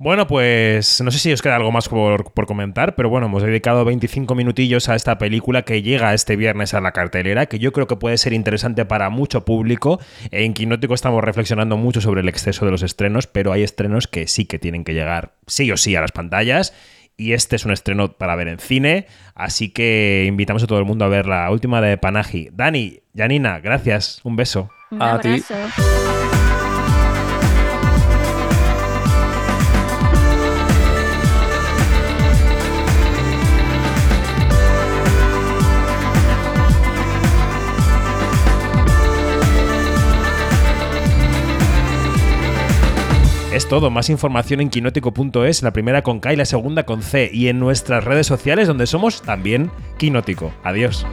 Bueno, 0.04 0.28
pues 0.28 1.00
no 1.00 1.12
sé 1.12 1.20
si 1.20 1.32
os 1.32 1.42
queda 1.42 1.56
algo 1.56 1.72
más 1.72 1.88
por, 1.88 2.34
por 2.34 2.46
comentar, 2.46 2.94
pero 2.94 3.08
bueno, 3.08 3.28
hemos 3.28 3.42
dedicado 3.42 3.86
25 3.86 4.36
minutillos 4.36 4.90
a 4.90 4.96
esta 4.96 5.18
película 5.18 5.62
que 5.62 5.82
llega 5.82 6.14
este 6.14 6.36
viernes 6.36 6.74
a 6.74 6.82
la 6.82 6.92
cartelera, 6.92 7.46
que 7.46 7.58
yo 7.58 7.72
creo 7.72 7.88
que 7.88 7.96
puede 7.96 8.18
ser 8.18 8.34
interesante 8.34 8.84
para 8.84 9.10
mucho 9.10 9.46
público. 9.46 10.02
En 10.30 10.54
Quinótico 10.54 10.94
estamos 10.94 11.24
reflexionando 11.24 11.78
mucho 11.78 12.02
sobre 12.02 12.20
el 12.20 12.28
exceso 12.28 12.66
de 12.66 12.72
los 12.72 12.84
estrenos, 12.84 13.28
pero 13.28 13.54
hay 13.54 13.64
estrenos 13.64 14.10
que 14.10 14.28
sí 14.28 14.44
que 14.44 14.60
tienen 14.60 14.84
que 14.84 14.94
llegar 14.94 15.36
sí 15.48 15.72
o 15.72 15.78
sí 15.78 15.96
a 15.96 16.02
las 16.02 16.12
pantallas. 16.12 16.74
Y 17.16 17.32
este 17.32 17.56
es 17.56 17.64
un 17.64 17.72
estreno 17.72 18.12
para 18.12 18.36
ver 18.36 18.50
en 18.50 18.60
cine, 18.60 19.08
así 19.36 19.70
que 19.70 20.26
invitamos 20.28 20.64
a 20.64 20.68
todo 20.68 20.80
el 20.80 20.86
mundo 20.86 21.06
a 21.06 21.08
ver 21.08 21.28
la 21.28 21.50
última 21.50 21.80
de 21.80 21.98
Panaji. 21.98 22.50
Dani, 22.52 23.00
Janina, 23.16 23.62
gracias, 23.62 24.20
un 24.26 24.36
beso. 24.36 24.70
Un 24.92 25.02
A 25.02 25.22
ti. 25.22 25.42
Es 43.54 43.68
todo, 43.68 43.92
más 43.92 44.10
información 44.10 44.62
en 44.62 44.72
quinótico.es, 44.72 45.62
la 45.62 45.72
primera 45.72 46.02
con 46.02 46.20
K 46.20 46.34
y 46.34 46.36
la 46.36 46.46
segunda 46.46 46.88
con 46.88 47.04
C, 47.04 47.30
y 47.32 47.50
en 47.50 47.60
nuestras 47.60 48.04
redes 48.04 48.26
sociales 48.26 48.68
donde 48.68 48.88
somos 48.88 49.22
también 49.22 49.70
Quinótico. 50.00 50.52
Adiós. 50.64 51.06